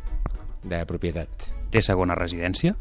De 0.64 0.80
propietat. 0.88 1.50
Té 1.72 1.84
segona 1.84 2.16
residència? 2.16 2.76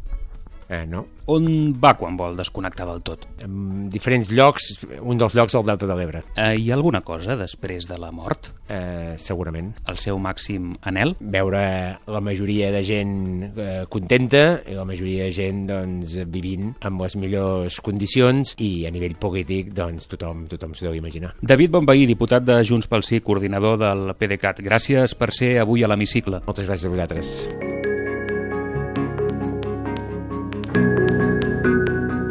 Eh, 0.68 0.84
no. 0.88 1.04
On 1.30 1.46
va 1.82 1.92
quan 1.98 2.16
vol 2.18 2.36
desconnectar 2.38 2.86
del 2.86 3.02
tot? 3.06 3.24
En 3.42 3.88
diferents 3.90 4.28
llocs, 4.30 4.68
un 5.00 5.18
dels 5.18 5.34
llocs 5.34 5.56
al 5.58 5.66
Delta 5.66 5.88
de 5.88 5.96
l'Ebre. 5.98 6.22
Eh, 6.36 6.54
hi 6.58 6.70
ha 6.70 6.76
alguna 6.76 7.02
cosa 7.06 7.36
després 7.38 7.88
de 7.90 7.98
la 7.98 8.12
mort? 8.14 8.52
Eh, 8.68 9.14
segurament. 9.18 9.72
El 9.90 9.98
seu 10.02 10.18
màxim 10.22 10.72
anel? 10.86 11.14
Veure 11.20 11.62
la 12.06 12.22
majoria 12.22 12.70
de 12.74 12.82
gent 12.86 13.16
eh, 13.54 13.84
contenta 13.90 14.60
i 14.66 14.74
la 14.78 14.86
majoria 14.86 15.26
de 15.26 15.34
gent 15.34 15.64
doncs, 15.70 16.16
vivint 16.30 16.72
amb 16.86 17.02
les 17.06 17.18
millors 17.18 17.80
condicions 17.82 18.54
i 18.62 18.70
a 18.86 18.94
nivell 18.94 19.18
polític 19.18 19.72
doncs, 19.74 20.10
tothom, 20.10 20.46
tothom 20.50 20.74
s'ho 20.74 20.88
deu 20.88 20.98
imaginar. 20.98 21.34
David 21.42 21.74
Bonveí, 21.74 22.06
diputat 22.10 22.46
de 22.46 22.62
Junts 22.66 22.90
pel 22.90 23.06
Sí, 23.06 23.20
coordinador 23.22 23.78
del 23.78 24.14
PDeCAT. 24.18 24.64
Gràcies 24.66 25.14
per 25.14 25.30
ser 25.34 25.56
avui 25.62 25.86
a 25.86 25.90
l'hemicicle. 25.90 26.42
Moltes 26.46 26.66
gràcies 26.66 26.90
a 26.90 26.94
vosaltres. 26.96 27.85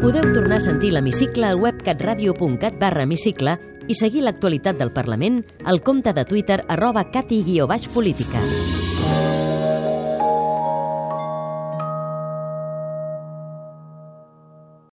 Podeu 0.06 0.28
tornar 0.36 0.60
a 0.60 0.62
sentir 0.62 0.92
l'hemicicle 0.94 1.48
al 1.50 1.58
web 1.58 1.80
catradio.cat 1.82 2.76
barra 2.78 3.08
hemicicle 3.08 3.56
i 3.90 3.96
seguir 3.98 4.22
l'actualitat 4.22 4.78
del 4.78 4.92
Parlament 4.94 5.40
al 5.66 5.82
compte 5.82 6.14
de 6.14 6.28
Twitter 6.30 6.60
arroba 6.70 7.08
cati-política. 7.10 8.44